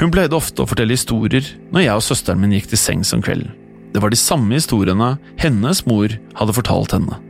Hun 0.00 0.12
pleide 0.12 0.36
ofte 0.36 0.62
å 0.62 0.68
fortelle 0.68 0.94
historier 0.94 1.46
når 1.72 1.86
jeg 1.86 1.98
og 1.98 2.06
søsteren 2.06 2.42
min 2.42 2.54
gikk 2.56 2.72
til 2.72 2.82
sengs 2.82 3.14
om 3.16 3.22
kvelden. 3.24 3.54
Det 3.94 4.02
var 4.02 4.10
de 4.10 4.18
samme 4.18 4.56
historiene 4.56 5.14
hennes 5.38 5.84
mor 5.86 6.10
hadde 6.10 6.56
fortalt 6.56 6.96
henne. 6.96 7.20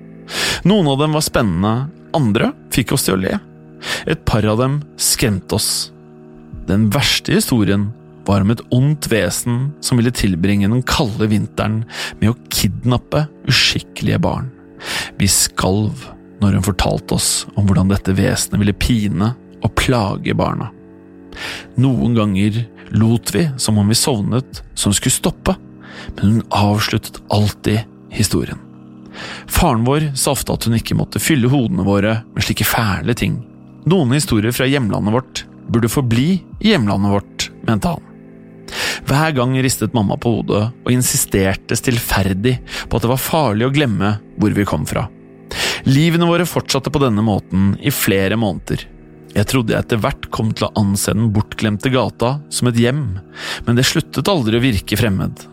Noen 0.65 0.89
av 0.89 1.03
dem 1.03 1.13
var 1.13 1.25
spennende, 1.25 1.75
andre 2.17 2.55
fikk 2.73 2.97
oss 2.97 3.05
til 3.05 3.19
å 3.19 3.21
le. 3.21 3.37
Et 4.07 4.25
par 4.27 4.47
av 4.49 4.61
dem 4.61 4.81
skremte 5.01 5.59
oss. 5.59 5.93
Den 6.69 6.89
verste 6.95 7.35
historien 7.37 7.91
var 8.25 8.41
om 8.41 8.53
et 8.55 8.63
ondt 8.73 9.11
vesen 9.13 9.69
som 9.85 10.01
ville 10.01 10.15
tilbringe 10.15 10.69
den 10.71 10.85
kalde 10.89 11.29
vinteren 11.29 11.83
med 12.21 12.33
å 12.33 12.39
kidnappe 12.53 13.27
uskikkelige 13.51 14.21
barn. 14.25 14.51
Vi 15.21 15.29
skalv 15.31 16.07
når 16.41 16.59
hun 16.59 16.67
fortalte 16.67 17.19
oss 17.19 17.31
om 17.55 17.69
hvordan 17.69 17.93
dette 17.93 18.17
vesenet 18.17 18.61
ville 18.61 18.77
pine 18.77 19.33
og 19.65 19.77
plage 19.81 20.35
barna. 20.37 20.71
Noen 21.81 22.15
ganger 22.17 22.65
lot 22.95 23.33
vi 23.35 23.47
som 23.61 23.79
om 23.81 23.89
vi 23.91 23.99
sovnet 23.99 24.63
som 24.79 24.95
skulle 24.95 25.15
stoppe, 25.15 25.57
men 26.17 26.37
hun 26.37 26.53
avsluttet 26.55 27.21
alltid 27.33 27.85
historien. 28.15 28.61
Faren 29.47 29.85
vår 29.87 30.11
sa 30.19 30.35
ofte 30.35 30.55
at 30.55 30.67
hun 30.67 30.77
ikke 30.79 30.97
måtte 30.99 31.23
fylle 31.23 31.51
hodene 31.51 31.87
våre 31.87 32.21
med 32.35 32.47
slike 32.47 32.67
fæle 32.67 33.15
ting. 33.19 33.39
Noen 33.85 34.15
historier 34.17 34.53
fra 34.57 34.67
hjemlandet 34.67 35.13
vårt 35.13 35.45
burde 35.69 35.91
forbli 35.93 36.29
i 36.61 36.71
hjemlandet 36.73 37.13
vårt, 37.13 37.51
mente 37.69 37.89
han. 37.93 38.11
Hver 39.05 39.35
gang 39.37 39.53
ristet 39.63 39.93
mamma 39.93 40.17
på 40.17 40.39
hodet 40.39 40.63
og 40.73 40.93
insisterte 40.93 41.77
stillferdig 41.77 42.57
på 42.89 42.97
at 42.97 43.05
det 43.05 43.11
var 43.11 43.21
farlig 43.21 43.69
å 43.69 43.75
glemme 43.75 44.15
hvor 44.41 44.57
vi 44.57 44.65
kom 44.69 44.87
fra. 44.89 45.05
Livene 45.85 46.25
våre 46.25 46.49
fortsatte 46.49 46.89
på 46.89 47.03
denne 47.03 47.21
måten 47.25 47.75
i 47.85 47.93
flere 47.93 48.41
måneder. 48.41 48.87
Jeg 49.35 49.51
trodde 49.51 49.75
jeg 49.75 49.85
etter 49.85 50.01
hvert 50.01 50.31
kom 50.33 50.55
til 50.57 50.71
å 50.71 50.75
anse 50.81 51.13
den 51.13 51.29
bortglemte 51.35 51.93
gata 51.93 52.39
som 52.49 52.71
et 52.71 52.81
hjem, 52.81 53.19
men 53.67 53.77
det 53.77 53.85
sluttet 53.85 54.31
aldri 54.31 54.57
å 54.57 54.65
virke 54.65 54.97
fremmed. 54.97 55.45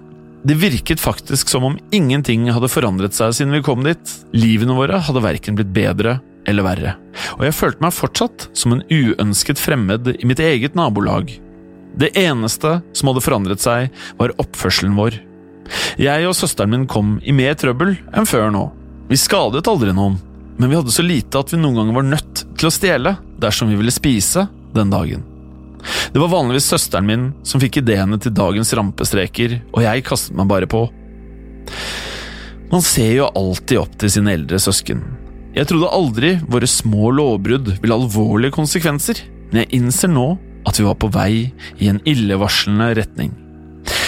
Det 0.48 0.56
virket 0.58 1.02
faktisk 1.02 1.52
som 1.52 1.68
om 1.68 1.80
ingenting 1.94 2.48
hadde 2.54 2.72
forandret 2.72 3.18
seg 3.18 3.36
siden 3.36 3.58
vi 3.58 3.66
kom 3.66 3.84
dit. 3.86 4.14
Livene 4.34 4.78
våre 4.78 5.02
hadde 5.04 5.22
verken 5.22 5.58
blitt 5.58 5.74
bedre 5.76 6.22
eller 6.50 6.66
verre, 6.66 6.96
og 7.38 7.46
jeg 7.46 7.56
følte 7.58 7.86
meg 7.86 7.96
fortsatt 7.96 8.48
som 8.58 8.76
en 8.76 8.84
uønsket 8.90 9.62
fremmed 9.62 10.14
i 10.16 10.28
mitt 10.28 10.42
eget 10.42 10.78
nabolag. 10.78 11.34
Det 11.98 12.14
eneste 12.18 12.80
som 12.96 13.12
hadde 13.12 13.24
forandret 13.24 13.64
seg, 13.64 13.92
var 14.18 14.34
oppførselen 14.42 14.96
vår. 14.98 15.20
Jeg 16.02 16.28
og 16.28 16.36
søsteren 16.36 16.72
min 16.74 16.88
kom 16.90 17.18
i 17.24 17.36
mer 17.36 17.56
trøbbel 17.60 17.96
enn 18.16 18.28
før 18.28 18.50
nå. 18.54 18.68
Vi 19.12 19.20
skadet 19.20 19.68
aldri 19.68 19.94
noen, 19.96 20.18
men 20.58 20.72
vi 20.72 20.78
hadde 20.80 20.94
så 20.94 21.04
lite 21.06 21.40
at 21.42 21.52
vi 21.52 21.60
noen 21.60 21.82
ganger 21.82 22.00
var 22.00 22.08
nødt 22.08 22.46
til 22.60 22.70
å 22.70 22.74
stjele 22.74 23.16
dersom 23.42 23.72
vi 23.72 23.80
ville 23.80 23.94
spise 23.94 24.48
den 24.76 24.92
dagen. 24.94 25.26
Det 26.14 26.20
var 26.22 26.32
vanligvis 26.32 26.70
søsteren 26.70 27.08
min 27.08 27.30
som 27.48 27.62
fikk 27.62 27.82
ideene 27.82 28.20
til 28.22 28.34
dagens 28.38 28.74
rampestreker, 28.78 29.60
og 29.74 29.82
jeg 29.84 30.06
kastet 30.06 30.38
meg 30.38 30.50
bare 30.52 30.70
på. 30.70 30.86
Man 32.72 32.86
ser 32.86 33.12
jo 33.18 33.32
alltid 33.36 33.82
opp 33.82 33.98
til 34.00 34.14
sine 34.14 34.36
eldre 34.38 34.60
søsken. 34.62 35.02
Jeg 35.52 35.68
trodde 35.68 35.92
aldri 35.92 36.32
våre 36.48 36.68
små 36.70 37.10
lovbrudd 37.12 37.74
ville 37.82 37.96
alvorlige 37.98 38.56
konsekvenser, 38.56 39.20
men 39.52 39.66
jeg 39.66 39.82
innser 39.82 40.12
nå 40.12 40.38
at 40.68 40.78
vi 40.80 40.86
var 40.86 40.96
på 41.02 41.10
vei 41.12 41.34
i 41.82 41.90
en 41.92 42.00
illevarslende 42.08 42.94
retning. 42.96 43.34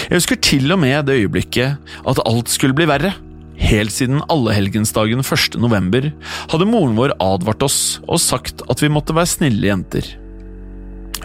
Jeg 0.08 0.16
husker 0.16 0.40
til 0.40 0.72
og 0.72 0.80
med 0.80 1.04
det 1.08 1.18
øyeblikket 1.20 1.92
at 2.08 2.22
alt 2.24 2.52
skulle 2.52 2.76
bli 2.76 2.86
verre. 2.88 3.12
Helt 3.60 3.92
siden 3.92 4.22
allehelgensdagen 4.32 5.20
1. 5.20 5.58
november 5.60 6.08
hadde 6.52 6.68
moren 6.68 6.96
vår 6.96 7.14
advart 7.22 7.64
oss 7.66 7.78
og 8.06 8.22
sagt 8.22 8.64
at 8.70 8.80
vi 8.80 8.92
måtte 8.92 9.16
være 9.16 9.32
snille 9.34 9.68
jenter. 9.68 10.08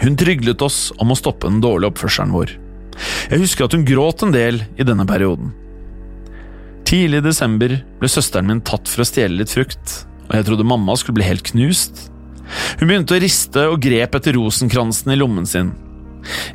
Hun 0.04 0.20
tryglet 0.20 0.62
oss 0.64 0.90
om 1.00 1.12
å 1.12 1.20
stoppe 1.20 1.48
den 1.48 1.64
dårlige 1.64 1.94
oppførselen 1.94 2.36
vår. 2.36 2.54
Jeg 3.32 3.44
husker 3.44 3.68
at 3.68 3.76
hun 3.76 3.88
gråt 3.88 4.24
en 4.26 4.36
del 4.36 4.62
i 4.76 4.88
denne 4.88 5.08
perioden. 5.08 5.54
Tidlig 6.88 7.22
i 7.22 7.28
desember 7.30 7.80
ble 8.02 8.12
søsteren 8.12 8.50
min 8.50 8.64
tatt 8.66 8.90
for 8.90 9.04
å 9.04 9.08
stjele 9.08 9.42
litt 9.42 9.52
frukt, 9.54 10.00
og 10.30 10.38
jeg 10.38 10.48
trodde 10.48 10.68
mamma 10.68 10.96
skulle 11.00 11.20
bli 11.20 11.28
helt 11.28 11.46
knust. 11.50 12.08
Hun 12.80 12.90
begynte 12.90 13.18
å 13.18 13.22
riste 13.22 13.66
og 13.70 13.82
grep 13.84 14.16
etter 14.18 14.38
rosenkransen 14.38 15.14
i 15.14 15.18
lommen 15.20 15.48
sin. 15.50 15.74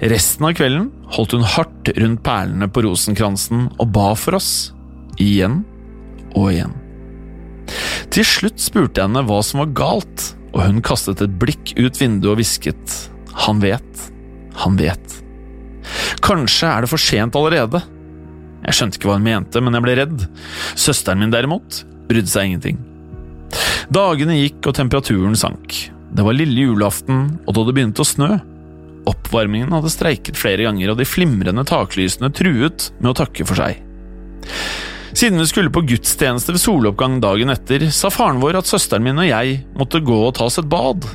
Resten 0.04 0.46
av 0.46 0.54
kvelden 0.58 0.88
holdt 1.16 1.34
hun 1.34 1.46
hardt 1.54 1.90
rundt 1.98 2.22
perlene 2.26 2.68
på 2.70 2.84
rosenkransen 2.86 3.68
og 3.78 3.90
ba 3.94 4.12
for 4.18 4.38
oss. 4.38 4.52
Igjen 5.22 5.62
og 6.34 6.50
igjen. 6.52 6.74
Til 8.14 8.26
slutt 8.28 8.60
spurte 8.62 9.00
jeg 9.00 9.08
henne 9.08 9.24
hva 9.26 9.40
som 9.46 9.62
var 9.62 9.74
galt, 9.74 10.28
og 10.54 10.62
hun 10.66 10.82
kastet 10.84 11.22
et 11.24 11.38
blikk 11.40 11.74
ut 11.78 11.98
vinduet 11.98 12.34
og 12.34 12.38
hvisket. 12.38 12.96
Han 13.46 13.62
vet. 13.64 14.08
Han 14.62 14.78
vet. 14.78 15.18
Kanskje 16.24 16.70
er 16.70 16.84
det 16.84 16.92
for 16.92 17.02
sent 17.02 17.36
allerede. 17.38 17.82
Jeg 18.64 18.78
skjønte 18.78 19.00
ikke 19.00 19.10
hva 19.10 19.18
hun 19.18 19.26
mente, 19.26 19.60
men 19.60 19.76
jeg 19.76 19.84
ble 19.84 19.96
redd. 19.98 20.26
Søsteren 20.78 21.24
min 21.24 21.34
derimot 21.34 21.82
brydde 22.08 22.30
seg 22.30 22.50
ingenting. 22.50 22.78
Dagene 23.92 24.38
gikk 24.40 24.70
og 24.70 24.76
temperaturen 24.78 25.36
sank. 25.38 25.76
Det 26.14 26.24
var 26.24 26.36
lille 26.36 26.68
julaften, 26.68 27.40
og 27.44 27.56
da 27.56 27.64
det 27.66 27.74
begynte 27.76 28.04
å 28.04 28.08
snø. 28.08 28.30
Oppvarmingen 29.10 29.74
hadde 29.74 29.92
streiket 29.92 30.38
flere 30.40 30.64
ganger, 30.66 30.92
og 30.92 31.00
de 31.00 31.08
flimrende 31.08 31.66
taklysene 31.68 32.30
truet 32.34 32.90
med 33.00 33.12
å 33.12 33.18
takke 33.24 33.46
for 33.48 33.58
seg. 33.58 33.82
Siden 35.14 35.38
vi 35.38 35.46
skulle 35.46 35.70
på 35.70 35.84
gudstjeneste 35.86 36.54
ved 36.54 36.62
soloppgang 36.62 37.20
dagen 37.22 37.52
etter, 37.52 37.86
sa 37.94 38.10
faren 38.10 38.40
vår 38.42 38.58
at 38.58 38.70
søsteren 38.70 39.04
min 39.06 39.20
og 39.22 39.28
jeg 39.28 39.60
måtte 39.78 40.02
gå 40.02 40.16
og 40.26 40.34
ta 40.38 40.48
oss 40.48 40.58
et 40.58 40.70
bad. 40.70 41.06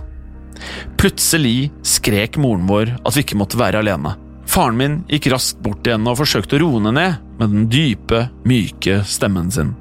Plutselig 0.99 1.69
skrek 1.87 2.39
moren 2.39 2.67
vår 2.69 2.93
at 3.03 3.15
vi 3.15 3.25
ikke 3.25 3.39
måtte 3.39 3.59
være 3.59 3.83
alene. 3.83 4.15
Faren 4.49 4.79
min 4.79 4.95
gikk 5.11 5.29
raskt 5.33 5.59
bort 5.63 5.83
til 5.83 5.97
henne 5.97 6.11
og 6.11 6.19
forsøkte 6.21 6.57
å 6.57 6.63
roe 6.63 6.79
henne 6.79 6.95
ned 6.95 7.35
med 7.41 7.53
den 7.53 7.67
dype, 7.71 8.25
myke 8.47 9.01
stemmen 9.07 9.51
sin. 9.53 9.75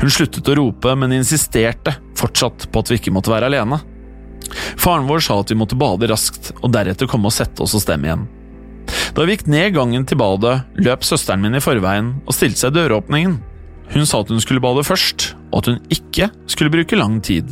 Hun 0.00 0.12
sluttet 0.12 0.48
å 0.48 0.56
rope, 0.58 0.94
men 0.98 1.14
insisterte 1.16 1.96
fortsatt 2.18 2.68
på 2.72 2.82
at 2.82 2.92
vi 2.92 3.00
ikke 3.00 3.14
måtte 3.14 3.32
være 3.32 3.48
alene. 3.50 3.80
Faren 4.80 5.08
vår 5.08 5.22
sa 5.24 5.38
at 5.40 5.50
vi 5.52 5.58
måtte 5.58 5.78
bade 5.78 6.08
raskt, 6.10 6.52
og 6.60 6.72
deretter 6.74 7.08
komme 7.10 7.30
og 7.30 7.36
sette 7.36 7.64
oss 7.64 7.74
hos 7.76 7.88
dem 7.88 8.06
igjen. 8.06 8.26
Da 9.16 9.24
vi 9.24 9.36
gikk 9.36 9.46
ned 9.50 9.74
gangen 9.76 10.04
til 10.08 10.18
badet, 10.20 10.62
løp 10.80 11.04
søsteren 11.06 11.42
min 11.44 11.56
i 11.56 11.62
forveien 11.62 12.14
og 12.24 12.36
stilte 12.36 12.64
seg 12.64 12.72
i 12.72 12.80
døråpningen. 12.80 13.38
Hun 13.92 14.08
sa 14.08 14.22
at 14.22 14.32
hun 14.32 14.40
skulle 14.40 14.62
bade 14.64 14.84
først, 14.86 15.32
og 15.52 15.62
at 15.62 15.70
hun 15.70 15.80
ikke 15.92 16.30
skulle 16.50 16.72
bruke 16.72 16.98
lang 16.98 17.20
tid. 17.24 17.48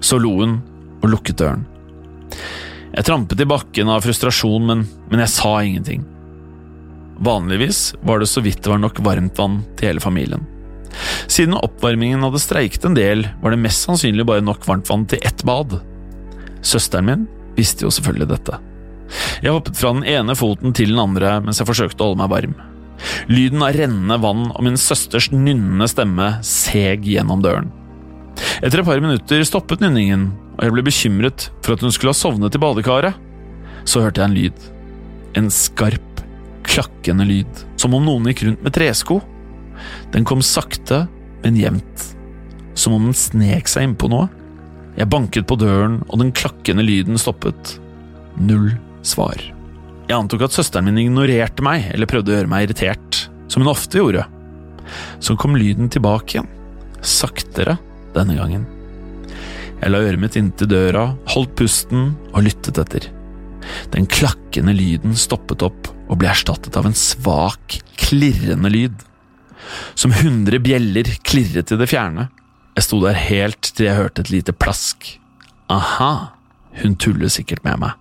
Så 0.00 0.18
lo 0.20 0.34
hun 0.40 0.58
og 1.02 1.10
lukket 1.14 1.38
døren. 1.40 1.66
Jeg 2.92 3.06
trampet 3.06 3.40
i 3.40 3.46
bakken 3.46 3.90
av 3.92 4.02
frustrasjon, 4.02 4.64
men, 4.66 4.86
men 5.10 5.22
jeg 5.22 5.34
sa 5.36 5.52
ingenting. 5.62 6.06
Vanligvis 7.22 7.92
var 8.06 8.22
det 8.22 8.30
så 8.30 8.42
vidt 8.42 8.62
det 8.62 8.70
var 8.70 8.82
nok 8.82 8.98
varmtvann 9.04 9.60
til 9.78 9.92
hele 9.92 10.02
familien. 10.02 10.46
Siden 11.28 11.56
oppvarmingen 11.58 12.22
hadde 12.24 12.40
streiket 12.42 12.86
en 12.88 12.96
del, 12.96 13.26
var 13.42 13.54
det 13.54 13.60
mest 13.62 13.86
sannsynlig 13.86 14.26
bare 14.28 14.44
nok 14.44 14.66
varmtvann 14.66 15.06
til 15.10 15.22
ett 15.26 15.44
bad. 15.46 15.78
Søsteren 16.64 17.08
min 17.08 17.28
visste 17.58 17.86
jo 17.86 17.92
selvfølgelig 17.94 18.30
dette. 18.32 18.58
Jeg 19.42 19.54
hoppet 19.54 19.78
fra 19.78 19.94
den 19.96 20.04
ene 20.08 20.36
foten 20.36 20.74
til 20.76 20.92
den 20.92 21.00
andre 21.02 21.38
mens 21.44 21.60
jeg 21.60 21.68
forsøkte 21.68 22.04
å 22.04 22.10
holde 22.10 22.22
meg 22.22 22.32
varm. 22.32 22.56
Lyden 23.30 23.62
av 23.62 23.76
rennende 23.76 24.18
vann 24.22 24.48
og 24.50 24.64
min 24.66 24.78
søsters 24.80 25.30
nynnende 25.32 25.88
stemme 25.90 26.32
seg 26.46 27.06
gjennom 27.06 27.44
døren. 27.44 27.70
Etter 28.62 28.82
et 28.82 28.86
par 28.86 29.00
minutter 29.02 29.42
stoppet 29.46 29.82
nynningen, 29.82 30.28
og 30.58 30.66
jeg 30.66 30.74
ble 30.74 30.84
bekymret 30.86 31.48
for 31.62 31.74
at 31.74 31.82
hun 31.84 31.94
skulle 31.94 32.14
ha 32.14 32.18
sovnet 32.18 32.54
i 32.54 32.62
badekaret. 32.62 33.18
Så 33.88 34.02
hørte 34.02 34.22
jeg 34.22 34.30
en 34.30 34.36
lyd. 34.36 34.68
En 35.38 35.50
skarp, 35.54 36.22
klakkende 36.66 37.26
lyd, 37.28 37.64
som 37.80 37.94
om 37.96 38.04
noen 38.04 38.28
gikk 38.30 38.44
rundt 38.46 38.64
med 38.66 38.74
tresko. 38.74 39.20
Den 40.14 40.26
kom 40.28 40.42
sakte, 40.44 41.06
men 41.44 41.58
jevnt, 41.58 42.04
som 42.78 42.96
om 42.96 43.08
den 43.08 43.16
snek 43.16 43.70
seg 43.70 43.88
innpå 43.88 44.10
noe. 44.12 44.28
Jeg 44.98 45.10
banket 45.12 45.46
på 45.46 45.58
døren, 45.60 46.00
og 46.08 46.22
den 46.22 46.32
klakkende 46.34 46.82
lyden 46.82 47.20
stoppet. 47.20 47.76
Null 48.38 48.72
svar. 49.06 49.38
Jeg 50.08 50.16
antok 50.16 50.46
at 50.46 50.54
søsteren 50.56 50.88
min 50.88 51.02
ignorerte 51.04 51.62
meg, 51.64 51.90
eller 51.92 52.10
prøvde 52.10 52.32
å 52.32 52.38
gjøre 52.38 52.50
meg 52.50 52.66
irritert, 52.66 53.26
som 53.46 53.62
hun 53.62 53.70
ofte 53.70 54.00
gjorde. 54.00 54.24
Så 55.20 55.36
kom 55.38 55.58
lyden 55.58 55.90
tilbake 55.92 56.38
igjen, 56.38 56.50
saktere 57.04 57.76
denne 58.16 58.38
gangen. 58.38 58.64
Jeg 59.78 59.92
la 59.92 60.00
øret 60.02 60.22
mitt 60.22 60.38
inntil 60.38 60.70
døra, 60.72 61.12
holdt 61.30 61.54
pusten 61.60 62.14
og 62.32 62.42
lyttet 62.46 62.80
etter. 62.82 63.10
Den 63.92 64.08
klakkende 64.10 64.74
lyden 64.74 65.14
stoppet 65.18 65.62
opp 65.66 65.90
og 66.08 66.18
ble 66.20 66.30
erstattet 66.32 66.76
av 66.80 66.88
en 66.88 66.96
svak, 66.96 67.78
klirrende 68.00 68.72
lyd. 68.72 68.96
Som 69.98 70.14
hundre 70.16 70.60
bjeller 70.62 71.08
klirret 71.26 71.72
i 71.72 71.78
det 71.80 71.88
fjerne. 71.90 72.28
Jeg 72.78 72.86
sto 72.86 73.00
der 73.02 73.18
helt 73.18 73.72
til 73.74 73.88
jeg 73.88 73.98
hørte 73.98 74.22
et 74.22 74.32
lite 74.32 74.54
plask. 74.54 75.16
Aha, 75.72 76.12
hun 76.82 76.94
tuller 77.00 77.32
sikkert 77.32 77.64
med 77.66 77.80
meg. 77.82 77.96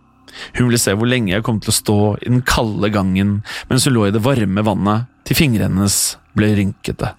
Hun 0.58 0.68
ville 0.68 0.80
se 0.82 0.94
hvor 0.94 1.10
lenge 1.10 1.34
jeg 1.34 1.46
kom 1.46 1.60
til 1.62 1.74
å 1.74 1.78
stå 1.78 2.00
i 2.22 2.30
den 2.30 2.44
kalde 2.46 2.92
gangen 2.94 3.40
mens 3.72 3.88
hun 3.88 3.96
lå 3.96 4.06
i 4.08 4.14
det 4.14 4.22
varme 4.22 4.64
vannet 4.66 5.08
til 5.26 5.40
fingrene 5.40 5.80
hennes 5.80 5.98
ble 6.38 6.52
rynkete. 6.60 7.10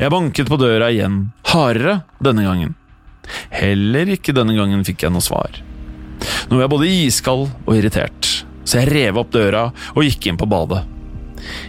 Jeg 0.00 0.12
banket 0.12 0.50
på 0.50 0.58
døra 0.60 0.90
igjen, 0.92 1.30
hardere 1.52 2.00
denne 2.24 2.44
gangen. 2.46 2.74
Heller 3.54 4.10
ikke 4.16 4.34
denne 4.36 4.56
gangen 4.56 4.84
fikk 4.86 5.06
jeg 5.06 5.14
noe 5.14 5.24
svar. 5.24 5.62
Nå 6.48 6.58
var 6.58 6.66
jeg 6.66 6.72
både 6.72 6.90
iskald 6.90 7.46
og 7.64 7.72
irritert, 7.76 8.28
så 8.66 8.82
jeg 8.82 8.92
rev 8.92 9.22
opp 9.22 9.32
døra 9.34 9.68
og 9.94 10.04
gikk 10.06 10.28
inn 10.30 10.40
på 10.40 10.48
badet. 10.50 10.82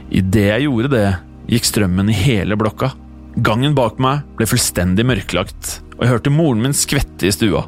Idet 0.09 0.47
jeg 0.49 0.67
gjorde 0.67 0.91
det, 0.93 1.07
gikk 1.47 1.67
strømmen 1.67 2.11
i 2.11 2.15
hele 2.15 2.57
blokka. 2.59 2.91
Gangen 3.45 3.75
bak 3.77 3.99
meg 4.01 4.25
ble 4.37 4.47
fullstendig 4.49 5.05
mørklagt, 5.07 5.79
og 5.97 6.03
jeg 6.03 6.13
hørte 6.13 6.33
moren 6.33 6.63
min 6.63 6.75
skvette 6.75 7.27
i 7.27 7.33
stua. 7.33 7.67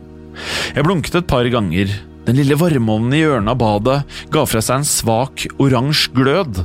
Jeg 0.75 0.85
blunket 0.87 1.19
et 1.19 1.29
par 1.29 1.47
ganger. 1.51 1.91
Den 2.25 2.37
lille 2.39 2.57
varmeovnen 2.59 3.15
i 3.15 3.21
hjørnet 3.23 3.53
av 3.53 3.59
badet 3.61 3.99
ga 4.33 4.45
fra 4.49 4.61
seg 4.63 4.81
en 4.81 4.87
svak, 4.87 5.45
oransje 5.61 6.13
glød. 6.15 6.63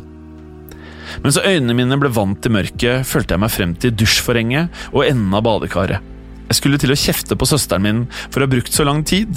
Mens 1.24 1.38
øynene 1.38 1.76
mine 1.76 1.98
ble 2.00 2.10
vant 2.12 2.40
til 2.42 2.54
mørket, 2.56 3.06
følte 3.06 3.36
jeg 3.36 3.42
meg 3.44 3.52
frem 3.52 3.74
til 3.78 3.94
dusjforhenget 3.94 4.84
og 4.92 5.04
enden 5.06 5.36
av 5.36 5.44
badekaret. 5.46 6.10
Jeg 6.48 6.58
skulle 6.58 6.80
til 6.80 6.92
å 6.92 6.98
kjefte 6.98 7.36
på 7.38 7.48
søsteren 7.48 7.84
min 7.84 8.00
for 8.26 8.40
å 8.40 8.48
ha 8.48 8.52
brukt 8.52 8.72
så 8.74 8.86
lang 8.88 9.04
tid, 9.06 9.30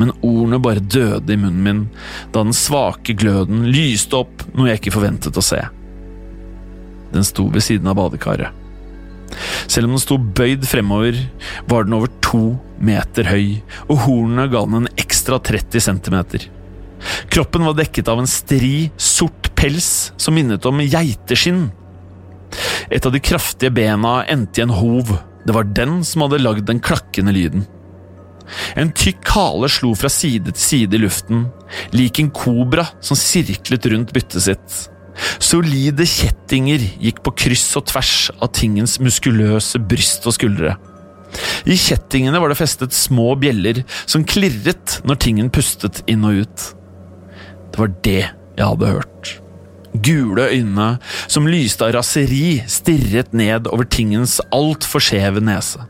men 0.00 0.12
ordene 0.24 0.60
bare 0.62 0.82
døde 0.84 1.32
i 1.32 1.38
munnen 1.38 1.62
min 1.64 1.84
da 2.32 2.42
den 2.42 2.56
svake 2.56 3.16
gløden 3.18 3.66
lyste 3.68 4.22
opp 4.24 4.44
noe 4.56 4.70
jeg 4.70 4.82
ikke 4.82 4.96
forventet 4.96 5.38
å 5.38 5.44
se. 5.44 5.60
Den 7.12 7.26
sto 7.26 7.48
ved 7.52 7.64
siden 7.64 7.88
av 7.90 7.98
badekaret. 8.00 8.58
Selv 9.70 9.88
om 9.88 9.94
den 9.94 10.02
sto 10.02 10.18
bøyd 10.18 10.66
fremover, 10.68 11.16
var 11.68 11.86
den 11.86 11.96
over 11.96 12.10
to 12.24 12.56
meter 12.82 13.30
høy, 13.30 13.62
og 13.88 14.02
hornene 14.06 14.48
ga 14.52 14.64
den 14.66 14.82
en 14.82 14.90
ekstra 15.00 15.38
30 15.40 15.84
centimeter. 15.86 16.48
Kroppen 17.32 17.64
var 17.66 17.76
dekket 17.78 18.10
av 18.12 18.20
en 18.22 18.30
stri, 18.30 18.90
sort 18.96 19.50
pels 19.58 20.12
som 20.20 20.36
minnet 20.36 20.66
om 20.68 20.82
geiteskinn. 20.84 21.70
Et 22.92 23.06
av 23.06 23.14
de 23.14 23.22
kraftige 23.22 23.72
bena 23.74 24.20
endte 24.30 24.60
i 24.60 24.66
en 24.66 24.74
hov. 24.76 25.14
Det 25.46 25.54
var 25.56 25.70
den 25.74 26.02
som 26.06 26.26
hadde 26.26 26.42
lagd 26.42 26.68
den 26.68 26.82
klakkende 26.84 27.34
lyden. 27.34 27.64
En 28.76 28.90
tykk 28.92 29.30
hale 29.32 29.70
slo 29.70 29.94
fra 29.96 30.10
side 30.12 30.52
til 30.52 30.62
side 30.62 30.98
i 30.98 31.00
luften, 31.00 31.46
lik 31.94 32.20
en 32.20 32.30
kobra 32.34 32.84
som 33.00 33.18
sirklet 33.18 33.86
rundt 33.92 34.12
byttet 34.14 34.44
sitt. 34.44 34.78
Solide 35.42 36.06
kjettinger 36.08 36.82
gikk 37.02 37.20
på 37.24 37.34
kryss 37.44 37.68
og 37.78 37.86
tvers 37.90 38.30
av 38.38 38.52
tingens 38.56 38.98
muskuløse 39.02 39.80
bryst 39.88 40.26
og 40.28 40.36
skuldre. 40.38 40.76
I 41.64 41.76
kjettingene 41.80 42.40
var 42.40 42.52
det 42.52 42.58
festet 42.60 42.96
små 42.96 43.32
bjeller 43.40 43.82
som 44.04 44.24
klirret 44.28 44.98
når 45.08 45.20
tingen 45.24 45.52
pustet 45.52 46.02
inn 46.10 46.26
og 46.28 46.44
ut. 46.44 46.66
Det 47.72 47.80
var 47.80 47.94
det 48.04 48.20
jeg 48.22 48.66
hadde 48.66 48.92
hørt. 48.92 49.32
Gule 49.92 50.48
øyne 50.48 50.88
som 51.28 51.48
lyste 51.48 51.84
av 51.84 51.94
raseri 51.98 52.62
stirret 52.70 53.32
ned 53.36 53.68
over 53.68 53.88
tingens 53.88 54.38
altfor 54.52 55.04
skjeve 55.04 55.42
nese. 55.44 55.84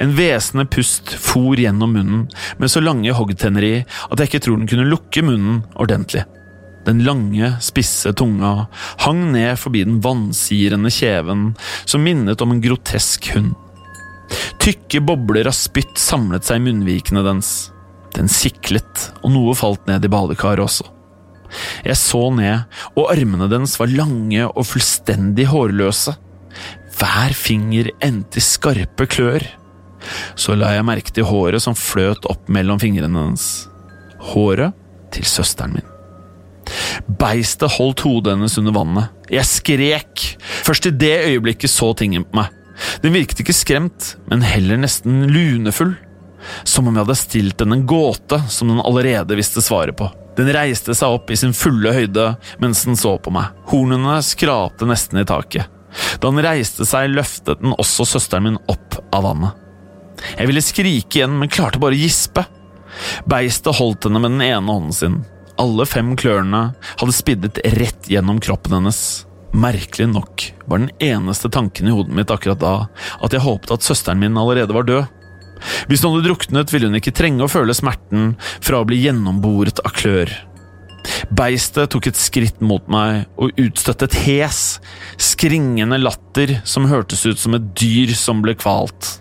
En 0.00 0.14
hvesende 0.16 0.64
pust 0.70 1.12
for 1.20 1.58
gjennom 1.60 1.92
munnen 1.96 2.22
med 2.60 2.72
så 2.72 2.80
lange 2.80 3.12
hoggtenner 3.16 3.66
i 3.66 3.74
at 3.84 4.20
jeg 4.20 4.30
ikke 4.30 4.44
tror 4.46 4.60
den 4.60 4.70
kunne 4.70 4.88
lukke 4.88 5.24
munnen 5.26 5.62
ordentlig. 5.74 6.24
Den 6.84 7.00
lange, 7.06 7.54
spisse 7.64 8.12
tunga 8.12 8.66
hang 9.06 9.30
ned 9.32 9.56
forbi 9.60 9.84
den 9.86 10.00
vannsirende 10.04 10.92
kjeven 10.92 11.52
som 11.84 12.04
minnet 12.04 12.42
om 12.44 12.52
en 12.52 12.60
grotesk 12.64 13.30
hund. 13.34 13.54
Tykke 14.60 15.00
bobler 15.04 15.48
av 15.48 15.56
spytt 15.56 15.98
samlet 16.00 16.46
seg 16.46 16.60
i 16.60 16.66
munnvikene 16.66 17.24
dens. 17.24 17.54
Den 18.14 18.28
siklet, 18.30 19.08
og 19.22 19.32
noe 19.34 19.56
falt 19.58 19.88
ned 19.88 20.04
i 20.04 20.10
badekaret 20.12 20.64
også. 20.64 20.86
Jeg 21.86 21.96
så 21.98 22.22
ned, 22.34 22.64
og 22.94 23.10
armene 23.12 23.48
dens 23.50 23.76
var 23.80 23.92
lange 23.92 24.46
og 24.48 24.66
fullstendig 24.68 25.48
hårløse. 25.50 26.16
Hver 26.94 27.34
finger 27.36 27.90
endte 28.04 28.40
i 28.40 28.44
skarpe 28.44 29.08
klør. 29.10 29.46
Så 30.36 30.56
la 30.58 30.74
jeg 30.76 30.86
merke 30.86 31.14
til 31.14 31.26
håret 31.28 31.64
som 31.64 31.78
fløt 31.78 32.28
opp 32.30 32.50
mellom 32.52 32.80
fingrene 32.82 33.26
hennes. 33.26 33.48
Håret 34.32 34.76
til 35.14 35.26
søsteren 35.28 35.78
min. 35.78 35.93
Beistet 37.04 37.76
holdt 37.76 38.04
hodet 38.06 38.34
hennes 38.34 38.58
under 38.60 38.74
vannet. 38.74 39.12
Jeg 39.32 39.48
skrek. 39.48 40.24
Først 40.64 40.88
i 40.88 40.94
det 40.94 41.16
øyeblikket 41.28 41.72
så 41.72 41.92
tingen 41.98 42.24
på 42.28 42.40
meg. 42.40 42.52
Den 43.04 43.14
virket 43.14 43.44
ikke 43.44 43.54
skremt, 43.54 44.14
men 44.30 44.42
heller 44.44 44.80
nesten 44.80 45.26
lunefull. 45.30 45.94
Som 46.68 46.88
om 46.88 46.96
jeg 46.96 47.06
hadde 47.06 47.16
stilt 47.20 47.60
den 47.60 47.72
en 47.72 47.86
gåte 47.88 48.40
som 48.52 48.72
den 48.72 48.82
allerede 48.84 49.36
visste 49.38 49.62
svaret 49.64 49.96
på. 49.96 50.10
Den 50.36 50.50
reiste 50.52 50.96
seg 50.96 51.14
opp 51.14 51.30
i 51.30 51.38
sin 51.38 51.54
fulle 51.54 51.92
høyde 51.94 52.32
mens 52.62 52.82
den 52.84 52.98
så 52.98 53.14
på 53.22 53.32
meg. 53.34 53.52
Hornene 53.70 54.18
skrapte 54.26 54.88
nesten 54.88 55.20
i 55.22 55.28
taket. 55.28 55.70
Da 56.18 56.30
den 56.30 56.42
reiste 56.42 56.86
seg, 56.88 57.12
løftet 57.14 57.62
den 57.62 57.76
også 57.76 58.06
søsteren 58.08 58.48
min 58.48 58.58
opp 58.70 58.98
av 59.14 59.28
vannet. 59.28 59.60
Jeg 60.34 60.48
ville 60.50 60.64
skrike 60.64 61.20
igjen, 61.20 61.38
men 61.38 61.52
klarte 61.52 61.80
bare 61.82 61.94
å 61.94 62.00
gispe. 62.00 62.46
Beistet 63.30 63.78
holdt 63.78 64.08
henne 64.08 64.22
med 64.22 64.36
den 64.36 64.44
ene 64.46 64.74
hånden 64.74 64.96
sin. 64.96 65.20
Alle 65.60 65.86
fem 65.86 66.14
klørne 66.18 66.72
hadde 66.98 67.14
spiddet 67.14 67.60
rett 67.76 68.08
gjennom 68.10 68.40
kroppen 68.42 68.74
hennes. 68.74 69.00
Merkelig 69.54 70.08
nok 70.10 70.48
var 70.66 70.82
den 70.82 70.90
eneste 70.98 71.50
tanken 71.52 71.86
i 71.86 71.94
hodet 71.94 72.16
mitt 72.16 72.32
akkurat 72.34 72.58
da 72.58 72.72
at 73.22 73.36
jeg 73.36 73.44
håpet 73.44 73.76
at 73.76 73.86
søsteren 73.86 74.18
min 74.18 74.40
allerede 74.40 74.74
var 74.74 74.88
død. 74.88 75.04
Hvis 75.88 76.02
hun 76.02 76.16
hadde 76.16 76.26
druknet, 76.26 76.72
ville 76.74 76.90
hun 76.90 76.98
ikke 76.98 77.14
trenge 77.14 77.46
å 77.46 77.50
føle 77.50 77.76
smerten 77.76 78.34
fra 78.58 78.82
å 78.82 78.88
bli 78.88 78.98
gjennomboret 79.04 79.78
av 79.86 79.94
klør. 79.94 80.32
Beistet 81.30 81.92
tok 81.92 82.08
et 82.10 82.18
skritt 82.18 82.60
mot 82.64 82.84
meg 82.90 83.28
og 83.38 83.54
utstøtte 83.60 84.08
et 84.08 84.18
hes, 84.24 84.60
skringende 85.20 86.00
latter 86.02 86.58
som 86.66 86.88
hørtes 86.90 87.22
ut 87.28 87.38
som 87.40 87.54
et 87.54 87.70
dyr 87.78 88.14
som 88.18 88.42
ble 88.42 88.56
kvalt. 88.58 89.20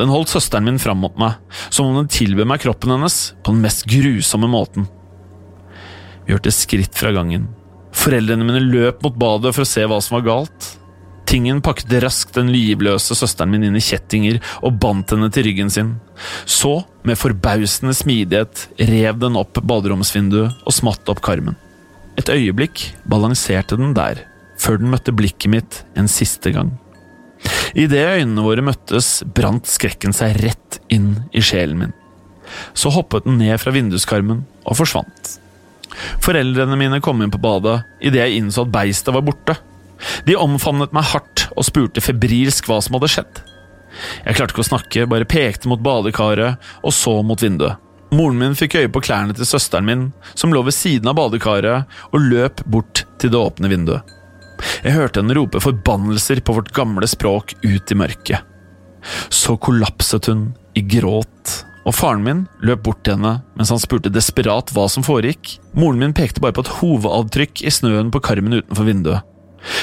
Den 0.00 0.12
holdt 0.12 0.32
søsteren 0.32 0.68
min 0.68 0.80
fram 0.80 1.00
mot 1.00 1.16
meg, 1.20 1.40
som 1.72 1.88
om 1.88 2.02
den 2.02 2.12
tilbød 2.12 2.48
meg 2.52 2.62
kroppen 2.62 2.92
hennes 2.98 3.20
på 3.40 3.54
den 3.54 3.64
mest 3.64 3.88
grusomme 3.88 4.48
måten. 4.50 4.88
Vi 6.30 6.36
hørte 6.36 6.52
skritt 6.54 6.94
fra 6.94 7.10
gangen. 7.10 7.48
Foreldrene 7.90 8.44
mine 8.46 8.60
løp 8.62 9.00
mot 9.02 9.16
badet 9.18 9.50
for 9.50 9.64
å 9.64 9.66
se 9.66 9.82
hva 9.82 9.96
som 9.98 10.14
var 10.14 10.28
galt. 10.28 10.68
Tingen 11.26 11.58
pakket 11.58 11.96
raskt 12.04 12.36
den 12.38 12.52
livløse 12.54 13.16
søsteren 13.18 13.50
min 13.50 13.64
inn 13.66 13.74
i 13.74 13.82
kjettinger 13.82 14.38
og 14.60 14.76
bandt 14.78 15.10
henne 15.10 15.26
til 15.34 15.48
ryggen 15.48 15.74
sin. 15.74 15.90
Så, 16.46 16.84
med 17.02 17.18
forbausende 17.18 17.96
smidighet, 17.98 18.62
rev 18.92 19.18
den 19.18 19.40
opp 19.42 19.58
baderomsvinduet 19.58 20.62
og 20.62 20.76
smatt 20.78 21.10
opp 21.10 21.24
karmen. 21.26 21.58
Et 22.14 22.30
øyeblikk 22.30 22.86
balanserte 23.10 23.80
den 23.82 23.98
der, 23.98 24.22
før 24.54 24.78
den 24.78 24.94
møtte 24.94 25.10
blikket 25.10 25.50
mitt 25.50 25.82
en 25.98 26.06
siste 26.06 26.54
gang. 26.54 26.76
Idet 27.74 28.06
øynene 28.20 28.46
våre 28.46 28.62
møttes, 28.70 29.16
brant 29.26 29.66
skrekken 29.66 30.14
seg 30.14 30.38
rett 30.46 30.78
inn 30.94 31.16
i 31.34 31.42
sjelen 31.42 31.82
min. 31.82 32.00
Så 32.70 32.94
hoppet 32.94 33.26
den 33.26 33.42
ned 33.42 33.58
fra 33.58 33.74
vinduskarmen 33.74 34.46
og 34.62 34.78
forsvant. 34.78 35.39
Foreldrene 36.22 36.78
mine 36.78 37.00
kom 37.04 37.22
inn 37.22 37.32
på 37.32 37.40
badet 37.42 37.80
idet 38.00 38.22
jeg 38.24 38.40
innså 38.40 38.64
at 38.66 38.72
beistet 38.74 39.14
var 39.14 39.26
borte. 39.26 39.56
De 40.26 40.36
omfavnet 40.38 40.94
meg 40.96 41.08
hardt 41.12 41.48
og 41.56 41.66
spurte 41.66 42.02
febrilsk 42.04 42.68
hva 42.70 42.80
som 42.84 42.96
hadde 42.96 43.10
skjedd. 43.12 43.40
Jeg 44.24 44.36
klarte 44.38 44.54
ikke 44.54 44.64
å 44.64 44.70
snakke, 44.70 45.06
bare 45.10 45.28
pekte 45.28 45.68
mot 45.68 45.82
badekaret 45.82 46.70
og 46.80 46.94
så 46.94 47.20
mot 47.26 47.42
vinduet. 47.42 47.80
Moren 48.10 48.40
min 48.40 48.56
fikk 48.58 48.74
øye 48.80 48.90
på 48.90 49.02
klærne 49.06 49.34
til 49.36 49.46
søsteren 49.46 49.86
min, 49.86 50.06
som 50.34 50.54
lå 50.54 50.64
ved 50.66 50.74
siden 50.74 51.10
av 51.12 51.18
badekaret, 51.18 51.86
og 52.10 52.24
løp 52.26 52.64
bort 52.66 53.04
til 53.22 53.30
det 53.30 53.38
åpne 53.38 53.70
vinduet. 53.70 54.16
Jeg 54.82 54.96
hørte 54.96 55.22
henne 55.22 55.36
rope 55.38 55.60
forbannelser 55.62 56.42
på 56.44 56.56
vårt 56.56 56.72
gamle 56.76 57.06
språk 57.08 57.54
ut 57.62 57.92
i 57.92 57.98
mørket. 57.98 58.48
Så 59.32 59.54
kollapset 59.62 60.26
hun 60.28 60.50
i 60.76 60.82
gråt, 60.84 61.54
og 61.90 61.96
faren 61.96 62.22
min 62.22 62.44
løp 62.62 62.84
bort 62.86 63.00
til 63.02 63.16
henne 63.16 63.40
mens 63.58 63.72
han 63.74 63.80
spurte 63.82 64.12
desperat 64.14 64.70
hva 64.74 64.86
som 64.92 65.02
foregikk. 65.02 65.56
Moren 65.74 65.98
min 65.98 66.14
pekte 66.14 66.42
bare 66.42 66.54
på 66.54 66.62
et 66.62 66.74
hovedavtrykk 66.78 67.64
i 67.66 67.72
snøen 67.74 68.12
på 68.14 68.22
karmen 68.22 68.60
utenfor 68.60 68.86
vinduet. 68.86 69.26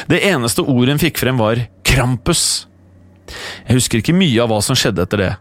Det 0.08 0.22
eneste 0.26 0.64
ordet 0.64 0.96
hun 0.96 1.02
fikk 1.04 1.20
frem, 1.20 1.38
var 1.38 1.60
Krampus. 1.86 2.66
Jeg 3.68 3.78
husker 3.78 4.00
ikke 4.00 4.16
mye 4.16 4.40
av 4.40 4.50
hva 4.50 4.62
som 4.64 4.78
skjedde 4.80 5.04
etter 5.04 5.22
det. 5.22 5.34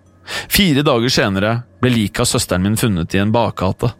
Fire 0.50 0.82
dager 0.82 1.12
senere 1.12 1.52
ble 1.80 1.92
liket 1.94 2.24
av 2.24 2.30
søsteren 2.32 2.66
min 2.66 2.78
funnet 2.80 3.14
i 3.14 3.22
en 3.22 3.32
bakgate. 3.32 3.92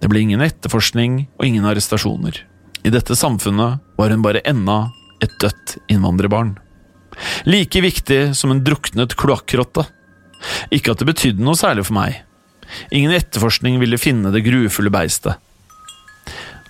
Det 0.00 0.08
ble 0.12 0.22
ingen 0.24 0.44
etterforskning 0.44 1.22
og 1.38 1.46
ingen 1.48 1.66
arrestasjoner. 1.68 2.42
I 2.84 2.92
dette 2.92 3.16
samfunnet 3.16 3.80
var 3.96 4.12
hun 4.12 4.24
bare 4.24 4.44
enda 4.48 4.90
et 5.24 5.32
dødt 5.40 5.78
innvandrerbarn. 5.92 6.54
Like 7.48 7.80
viktig 7.84 8.20
som 8.36 8.52
en 8.52 8.62
druknet 8.64 9.16
kloakkrotte. 9.18 9.86
Ikke 10.74 10.94
at 10.94 11.02
det 11.02 11.08
betydde 11.10 11.44
noe 11.44 11.58
særlig 11.58 11.86
for 11.88 11.98
meg. 11.98 12.20
Ingen 12.94 13.14
etterforskning 13.16 13.78
ville 13.82 14.00
finne 14.00 14.32
det 14.34 14.44
grufulle 14.46 14.92
beistet. 14.94 15.36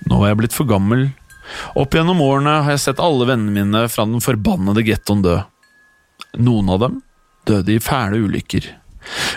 Nå 0.08 0.20
var 0.20 0.30
jeg 0.30 0.40
blitt 0.40 0.56
for 0.56 0.68
gammel. 0.68 1.10
Opp 1.78 1.94
gjennom 1.94 2.22
årene 2.24 2.60
har 2.64 2.76
jeg 2.76 2.84
sett 2.86 3.02
alle 3.02 3.26
vennene 3.28 3.52
mine 3.52 3.86
fra 3.92 4.06
den 4.08 4.22
forbannede 4.24 4.84
gettoen 4.86 5.24
dø. 5.24 5.38
Noen 6.40 6.70
av 6.72 6.82
dem 6.84 7.00
døde 7.48 7.74
i 7.74 7.82
fæle 7.82 8.20
ulykker, 8.22 8.68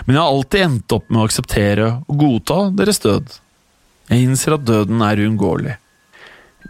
men 0.04 0.14
jeg 0.14 0.20
har 0.20 0.30
alltid 0.30 0.64
endt 0.66 0.94
opp 0.94 1.08
med 1.08 1.22
å 1.22 1.24
akseptere 1.26 1.86
og 2.04 2.18
godta 2.20 2.58
deres 2.76 3.00
død. 3.02 3.32
Jeg 4.10 4.26
innser 4.26 4.58
at 4.58 4.66
døden 4.68 5.02
er 5.02 5.22
uunngåelig. 5.24 5.78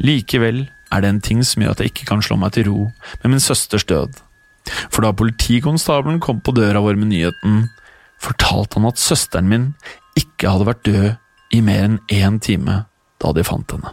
Likevel 0.01 0.65
er 0.95 1.03
det 1.03 1.11
en 1.11 1.23
ting 1.23 1.43
som 1.47 1.63
gjør 1.63 1.75
at 1.75 1.83
jeg 1.83 1.93
ikke 1.93 2.09
kan 2.13 2.23
slå 2.25 2.39
meg 2.41 2.55
til 2.55 2.69
ro 2.71 2.87
med 3.23 3.35
min 3.35 3.43
søsters 3.43 3.87
død. 3.91 4.15
For 4.91 5.05
da 5.05 5.13
politikonstabelen 5.17 6.21
kom 6.25 6.41
på 6.45 6.55
døra 6.57 6.83
vår 6.85 6.99
med 7.01 7.13
nyheten, 7.13 7.67
fortalte 8.23 8.81
han 8.81 8.89
at 8.89 9.01
søsteren 9.03 9.51
min 9.51 9.69
ikke 10.19 10.53
hadde 10.53 10.69
vært 10.71 10.87
død 10.87 11.55
i 11.55 11.61
mer 11.65 11.85
enn 11.89 12.01
én 12.13 12.41
time 12.43 12.85
da 13.23 13.33
de 13.35 13.45
fant 13.47 13.77
henne. 13.77 13.93